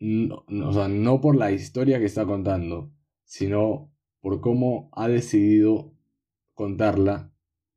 o 0.00 0.72
sea, 0.72 0.88
no 0.88 1.20
por 1.20 1.36
la 1.36 1.52
historia 1.52 1.98
que 1.98 2.06
está 2.06 2.24
contando, 2.24 2.90
sino 3.24 3.92
por 4.20 4.40
cómo 4.40 4.90
ha 4.92 5.08
decidido 5.08 5.97
contarla 6.58 7.32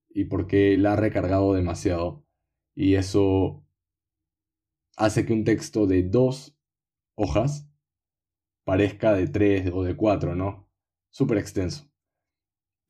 y 0.10 0.26
porque 0.26 0.76
la 0.76 0.94
ha 0.94 0.96
recargado 0.96 1.54
demasiado. 1.54 2.26
Y 2.74 2.96
eso 2.96 3.64
hace 4.98 5.24
que 5.24 5.34
un 5.34 5.44
texto 5.44 5.86
de 5.86 6.02
dos 6.02 6.58
hojas 7.14 7.70
parezca 8.64 9.14
de 9.14 9.28
tres 9.28 9.70
o 9.72 9.84
de 9.84 9.96
cuatro, 9.96 10.36
¿no? 10.36 10.68
Súper 11.12 11.38
extenso. 11.38 11.92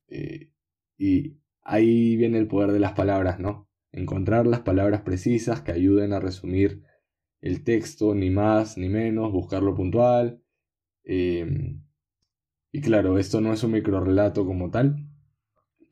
Eh, 0.08 0.50
y 0.96 1.36
ahí 1.60 2.16
viene 2.16 2.38
el 2.38 2.48
poder 2.48 2.72
de 2.72 2.80
las 2.80 2.92
palabras, 2.92 3.38
¿no? 3.38 3.68
Encontrar 3.92 4.46
las 4.46 4.60
palabras 4.60 5.02
precisas 5.02 5.60
que 5.60 5.72
ayuden 5.72 6.14
a 6.14 6.20
resumir 6.20 6.82
el 7.42 7.64
texto, 7.64 8.14
ni 8.14 8.30
más 8.30 8.78
ni 8.78 8.88
menos, 8.88 9.30
buscarlo 9.30 9.74
puntual. 9.74 10.42
Em, 11.04 11.82
y 12.72 12.80
claro, 12.80 13.18
esto 13.18 13.42
no 13.42 13.52
es 13.52 13.62
un 13.62 13.72
micro 13.72 14.00
relato 14.00 14.46
como 14.46 14.70
tal, 14.70 15.01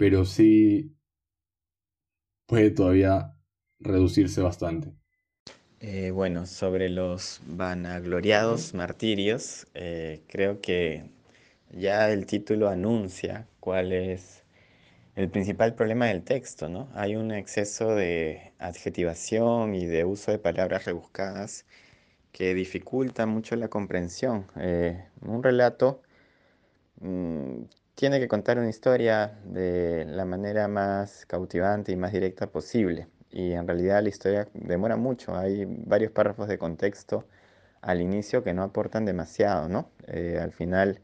pero 0.01 0.25
sí 0.25 0.97
puede 2.47 2.71
todavía 2.71 3.35
reducirse 3.81 4.41
bastante. 4.41 4.95
Eh, 5.81 6.11
bueno, 6.11 6.47
sobre 6.47 6.89
los 6.89 7.43
vanagloriados 7.45 8.73
martirios, 8.73 9.67
eh, 9.75 10.23
creo 10.27 10.63
que 10.63 11.05
ya 11.71 12.11
el 12.11 12.25
título 12.25 12.71
anuncia 12.71 13.47
cuál 13.61 13.93
es 13.93 14.43
el 15.17 15.29
principal 15.29 15.75
problema 15.75 16.07
del 16.07 16.23
texto, 16.23 16.71
¿no? 16.71 16.89
Hay 16.95 17.17
un 17.17 17.31
exceso 17.31 17.95
de 17.95 18.55
adjetivación 18.59 19.75
y 19.75 19.85
de 19.85 20.07
uso 20.07 20.31
de 20.31 20.39
palabras 20.39 20.87
rebuscadas 20.87 21.67
que 22.33 22.55
dificulta 22.55 23.27
mucho 23.27 23.55
la 23.55 23.69
comprensión. 23.69 24.47
Eh, 24.57 25.05
un 25.21 25.43
relato 25.43 26.01
mm, 27.01 27.65
tiene 28.01 28.19
que 28.19 28.29
contar 28.29 28.59
una 28.59 28.71
historia 28.71 29.39
de 29.45 30.07
la 30.07 30.25
manera 30.25 30.69
más 30.69 31.27
cautivante 31.27 31.93
y 31.93 31.97
más 31.97 32.13
directa 32.13 32.47
posible. 32.51 33.09
Y 33.31 33.53
en 33.53 33.67
realidad 33.67 34.03
la 34.03 34.09
historia 34.09 34.49
demora 34.55 34.97
mucho. 34.97 35.37
Hay 35.37 35.67
varios 35.67 36.11
párrafos 36.11 36.49
de 36.49 36.57
contexto 36.57 37.27
al 37.83 38.01
inicio 38.01 38.43
que 38.43 38.55
no 38.55 38.63
aportan 38.63 39.05
demasiado, 39.05 39.69
¿no? 39.69 39.91
Eh, 40.07 40.39
al 40.41 40.53
final 40.53 41.03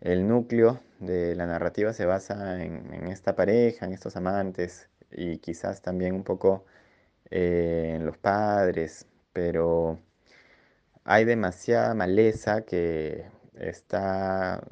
el 0.00 0.28
núcleo 0.28 0.80
de 1.00 1.34
la 1.34 1.46
narrativa 1.46 1.92
se 1.92 2.06
basa 2.06 2.62
en, 2.62 3.08
esta 3.08 3.34
pareja, 3.34 3.86
en 3.86 3.92
estos 3.92 4.14
amantes 4.16 4.88
y 5.10 5.38
quizás 5.38 5.82
también 5.82 6.14
un 6.14 6.22
poco 6.22 6.64
eh, 7.30 7.94
en 7.96 8.06
los 8.06 8.16
padres, 8.16 9.06
pero 9.32 9.98
hay 11.04 11.24
demasiada 11.24 11.94
maleza 11.94 12.62
que 12.62 13.26
está, 13.60 14.62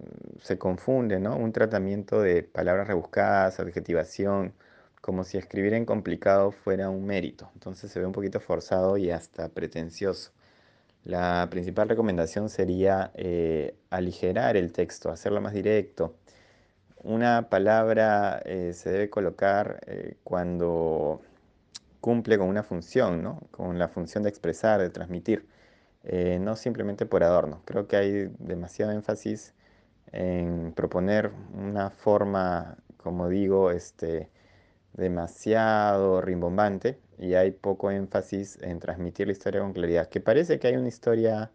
se 0.40 0.58
confunde, 0.58 1.20
¿no? 1.20 1.36
Un 1.36 1.52
tratamiento 1.52 2.20
de 2.20 2.42
palabras 2.42 2.88
rebuscadas, 2.88 3.60
adjetivación, 3.60 4.54
como 5.00 5.24
si 5.24 5.38
escribir 5.38 5.74
en 5.74 5.84
complicado 5.84 6.50
fuera 6.50 6.90
un 6.90 7.06
mérito. 7.06 7.50
Entonces 7.54 7.90
se 7.90 8.00
ve 8.00 8.06
un 8.06 8.12
poquito 8.12 8.40
forzado 8.40 8.96
y 8.96 9.10
hasta 9.10 9.48
pretencioso. 9.48 10.32
La 11.04 11.46
principal 11.50 11.88
recomendación 11.88 12.48
sería 12.50 13.12
eh, 13.14 13.76
aligerar 13.90 14.56
el 14.56 14.72
texto, 14.72 15.10
hacerlo 15.10 15.40
más 15.40 15.52
directo. 15.52 16.16
Una 17.04 17.48
palabra 17.48 18.42
eh, 18.44 18.72
se 18.74 18.90
debe 18.90 19.10
colocar 19.10 19.80
eh, 19.86 20.16
cuando 20.24 21.22
cumple 22.00 22.38
con 22.38 22.48
una 22.48 22.64
función, 22.64 23.22
¿no? 23.22 23.40
con 23.52 23.78
la 23.78 23.88
función 23.88 24.24
de 24.24 24.30
expresar, 24.30 24.80
de 24.80 24.90
transmitir, 24.90 25.46
no 26.40 26.56
simplemente 26.56 27.06
por 27.06 27.22
adorno. 27.24 27.62
Creo 27.64 27.88
que 27.88 27.96
hay 27.96 28.30
demasiado 28.38 28.92
énfasis 28.92 29.54
en 30.12 30.72
proponer 30.72 31.32
una 31.54 31.90
forma, 31.90 32.76
como 32.96 33.28
digo, 33.28 33.70
este, 33.70 34.30
demasiado 34.96 36.20
rimbombante 36.20 36.98
y 37.18 37.34
hay 37.34 37.50
poco 37.52 37.90
énfasis 37.90 38.58
en 38.62 38.80
transmitir 38.80 39.26
la 39.26 39.32
historia 39.32 39.60
con 39.60 39.72
claridad, 39.72 40.08
que 40.08 40.20
parece 40.20 40.58
que 40.58 40.68
hay 40.68 40.76
una 40.76 40.88
historia 40.88 41.50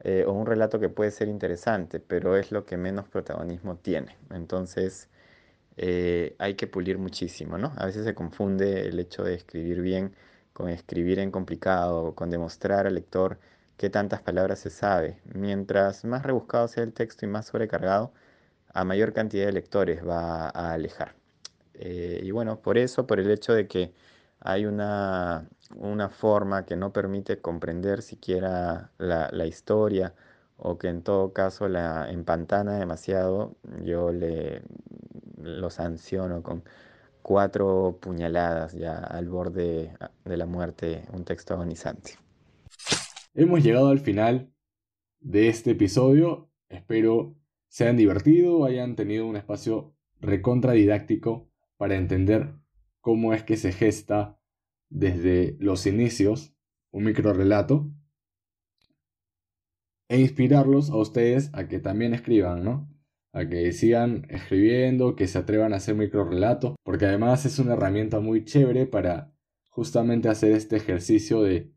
eh, 0.00 0.24
o 0.26 0.32
un 0.32 0.46
relato 0.46 0.80
que 0.80 0.88
puede 0.88 1.10
ser 1.10 1.28
interesante, 1.28 2.00
pero 2.00 2.36
es 2.36 2.52
lo 2.52 2.64
que 2.66 2.76
menos 2.76 3.08
protagonismo 3.08 3.76
tiene. 3.76 4.16
Entonces 4.30 5.08
eh, 5.76 6.36
hay 6.38 6.54
que 6.54 6.66
pulir 6.66 6.98
muchísimo, 6.98 7.58
¿no? 7.58 7.72
A 7.76 7.86
veces 7.86 8.04
se 8.04 8.14
confunde 8.14 8.88
el 8.88 8.98
hecho 9.00 9.24
de 9.24 9.34
escribir 9.34 9.80
bien 9.82 10.14
con 10.52 10.68
escribir 10.70 11.18
en 11.18 11.30
complicado, 11.30 12.14
con 12.14 12.30
demostrar 12.30 12.86
al 12.86 12.94
lector 12.94 13.38
qué 13.76 13.90
tantas 13.90 14.22
palabras 14.22 14.58
se 14.60 14.70
sabe. 14.70 15.20
Mientras 15.34 16.04
más 16.04 16.22
rebuscado 16.24 16.68
sea 16.68 16.84
el 16.84 16.92
texto 16.92 17.26
y 17.26 17.28
más 17.28 17.46
sobrecargado, 17.46 18.12
a 18.72 18.84
mayor 18.84 19.12
cantidad 19.12 19.46
de 19.46 19.52
lectores 19.52 20.06
va 20.06 20.48
a 20.48 20.72
alejar. 20.72 21.14
Eh, 21.74 22.20
y 22.22 22.30
bueno, 22.30 22.60
por 22.60 22.78
eso, 22.78 23.06
por 23.06 23.20
el 23.20 23.30
hecho 23.30 23.52
de 23.54 23.68
que 23.68 23.92
hay 24.40 24.66
una, 24.66 25.48
forma 26.10 26.64
que 26.66 26.76
no 26.76 26.92
permite 26.92 27.40
comprender 27.40 28.02
siquiera 28.02 28.92
la, 28.98 29.46
historia 29.46 30.14
o 30.56 30.78
que 30.78 30.88
en 30.88 31.02
todo 31.02 31.32
caso 31.32 31.68
la 31.68 32.10
empantana 32.10 32.78
demasiado, 32.78 33.56
yo 33.82 34.12
le 34.12 34.62
lo 35.38 35.70
sanciono 35.70 36.42
con 36.42 36.64
cuatro 37.22 37.98
puñaladas 38.00 38.72
ya 38.74 38.98
al 38.98 39.28
borde 39.28 39.92
de 40.24 40.36
la 40.36 40.46
muerte, 40.46 41.04
un 41.12 41.24
texto 41.24 41.54
agonizante. 41.54 42.25
Hemos 43.38 43.62
llegado 43.62 43.88
al 43.88 44.00
final 44.00 44.50
de 45.20 45.48
este 45.48 45.72
episodio. 45.72 46.50
Espero 46.70 47.36
se 47.68 47.84
hayan 47.84 47.98
divertido, 47.98 48.64
hayan 48.64 48.96
tenido 48.96 49.26
un 49.26 49.36
espacio 49.36 49.94
recontra 50.20 50.72
didáctico 50.72 51.50
para 51.76 51.96
entender 51.96 52.54
cómo 53.02 53.34
es 53.34 53.42
que 53.42 53.58
se 53.58 53.72
gesta 53.72 54.40
desde 54.88 55.54
los 55.60 55.86
inicios 55.86 56.56
un 56.90 57.04
microrelato 57.04 57.92
e 60.08 60.18
inspirarlos 60.18 60.88
a 60.88 60.96
ustedes 60.96 61.50
a 61.52 61.68
que 61.68 61.78
también 61.78 62.14
escriban, 62.14 62.64
¿no? 62.64 62.88
A 63.34 63.46
que 63.46 63.70
sigan 63.72 64.26
escribiendo, 64.30 65.14
que 65.14 65.26
se 65.26 65.36
atrevan 65.36 65.74
a 65.74 65.76
hacer 65.76 65.94
microrelatos, 65.94 66.76
porque 66.82 67.04
además 67.04 67.44
es 67.44 67.58
una 67.58 67.74
herramienta 67.74 68.18
muy 68.18 68.46
chévere 68.46 68.86
para 68.86 69.30
justamente 69.68 70.30
hacer 70.30 70.52
este 70.52 70.76
ejercicio 70.76 71.42
de 71.42 71.75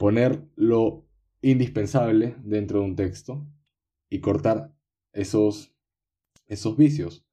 poner 0.00 0.42
lo 0.56 1.06
indispensable 1.42 2.34
dentro 2.42 2.80
de 2.80 2.86
un 2.86 2.96
texto 2.96 3.46
y 4.08 4.20
cortar 4.20 4.74
esos, 5.12 5.74
esos 6.46 6.78
vicios. 6.78 7.26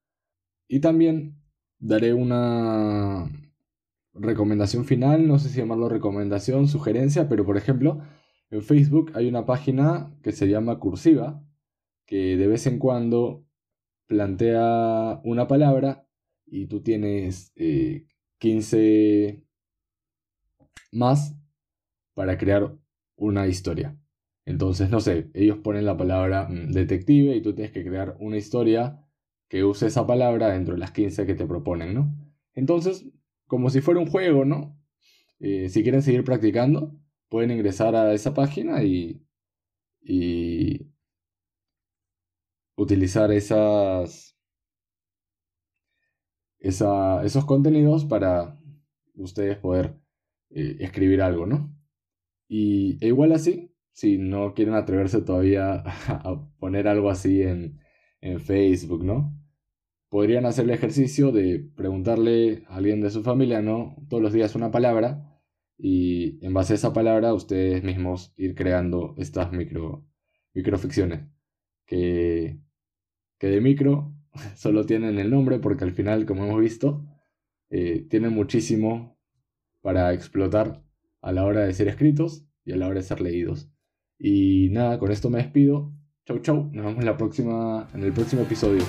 Y 0.67 0.81
también 0.81 1.41
daré 1.79 2.13
una 2.13 3.31
recomendación 4.13 4.83
final, 4.83 5.29
no 5.29 5.39
sé 5.39 5.47
si 5.47 5.59
llamarlo 5.59 5.87
recomendación, 5.87 6.67
sugerencia, 6.67 7.29
pero 7.29 7.45
por 7.45 7.55
ejemplo, 7.55 8.01
en 8.49 8.61
Facebook 8.61 9.13
hay 9.15 9.29
una 9.29 9.45
página 9.45 10.13
que 10.21 10.33
se 10.33 10.49
llama 10.49 10.77
Cursiva, 10.77 11.41
que 12.05 12.35
de 12.35 12.47
vez 12.47 12.67
en 12.67 12.79
cuando 12.79 13.45
plantea 14.07 15.21
una 15.23 15.47
palabra 15.47 16.05
y 16.45 16.65
tú 16.65 16.81
tienes 16.81 17.53
15 18.39 19.25
eh, 19.25 19.43
más 20.91 21.33
para 22.17 22.39
crear 22.39 22.75
una 23.15 23.45
historia. 23.45 23.95
Entonces, 24.43 24.89
no 24.89 25.01
sé, 25.01 25.29
ellos 25.35 25.59
ponen 25.59 25.85
la 25.85 25.97
palabra 25.97 26.47
mm, 26.49 26.71
detective 26.71 27.35
y 27.35 27.43
tú 27.43 27.53
tienes 27.53 27.71
que 27.71 27.85
crear 27.85 28.17
una 28.19 28.37
historia 28.37 28.99
que 29.47 29.63
use 29.63 29.85
esa 29.85 30.07
palabra 30.07 30.49
dentro 30.49 30.73
de 30.73 30.79
las 30.79 30.89
15 30.89 31.27
que 31.27 31.35
te 31.35 31.45
proponen, 31.45 31.93
¿no? 31.93 32.11
Entonces, 32.55 33.05
como 33.45 33.69
si 33.69 33.81
fuera 33.81 33.99
un 33.99 34.07
juego, 34.07 34.45
¿no? 34.45 34.75
Eh, 35.39 35.69
si 35.69 35.83
quieren 35.83 36.01
seguir 36.01 36.23
practicando, 36.23 36.99
pueden 37.29 37.51
ingresar 37.51 37.95
a 37.95 38.11
esa 38.15 38.33
página 38.33 38.83
y, 38.83 39.23
y 40.01 40.87
utilizar 42.77 43.31
esas, 43.31 44.35
esos 46.57 47.45
contenidos 47.45 48.05
para 48.05 48.59
ustedes 49.13 49.59
poder 49.59 49.99
eh, 50.49 50.77
escribir 50.79 51.21
algo, 51.21 51.45
¿no? 51.45 51.76
Y 52.47 52.97
e 53.03 53.07
igual 53.07 53.31
así, 53.31 53.71
si 53.91 54.17
no 54.17 54.53
quieren 54.53 54.75
atreverse 54.75 55.21
todavía 55.21 55.83
a 56.07 56.47
poner 56.59 56.87
algo 56.87 57.09
así 57.09 57.41
en, 57.41 57.79
en 58.21 58.39
Facebook, 58.39 59.03
¿no? 59.03 59.33
Podrían 60.09 60.45
hacer 60.45 60.65
el 60.65 60.71
ejercicio 60.71 61.31
de 61.31 61.59
preguntarle 61.75 62.63
a 62.67 62.77
alguien 62.77 63.01
de 63.01 63.09
su 63.09 63.23
familia, 63.23 63.61
¿no? 63.61 63.95
Todos 64.09 64.23
los 64.23 64.33
días 64.33 64.55
una 64.55 64.71
palabra 64.71 65.41
y 65.77 66.43
en 66.45 66.53
base 66.53 66.73
a 66.73 66.75
esa 66.77 66.93
palabra 66.93 67.33
ustedes 67.33 67.83
mismos 67.83 68.33
ir 68.37 68.55
creando 68.55 69.13
estas 69.17 69.51
micro, 69.51 70.05
microficciones 70.53 71.27
que, 71.85 72.59
que 73.39 73.47
de 73.47 73.61
micro 73.61 74.13
solo 74.55 74.85
tienen 74.85 75.17
el 75.17 75.31
nombre 75.31 75.59
porque 75.59 75.83
al 75.83 75.93
final, 75.93 76.25
como 76.25 76.45
hemos 76.45 76.61
visto, 76.61 77.05
eh, 77.69 78.05
tienen 78.09 78.33
muchísimo 78.33 79.19
para 79.81 80.13
explotar 80.13 80.83
a 81.21 81.31
la 81.31 81.45
hora 81.45 81.61
de 81.65 81.73
ser 81.73 81.87
escritos 81.87 82.45
y 82.63 82.73
a 82.73 82.77
la 82.77 82.87
hora 82.87 82.99
de 82.99 83.03
ser 83.03 83.21
leídos. 83.21 83.69
Y 84.19 84.69
nada, 84.71 84.99
con 84.99 85.11
esto 85.11 85.29
me 85.29 85.39
despido. 85.39 85.93
Chau, 86.25 86.39
chau. 86.39 86.69
Nos 86.71 86.85
vemos 86.85 87.03
la 87.03 87.17
próxima, 87.17 87.87
en 87.93 88.03
el 88.03 88.13
próximo 88.13 88.41
episodio. 88.43 88.83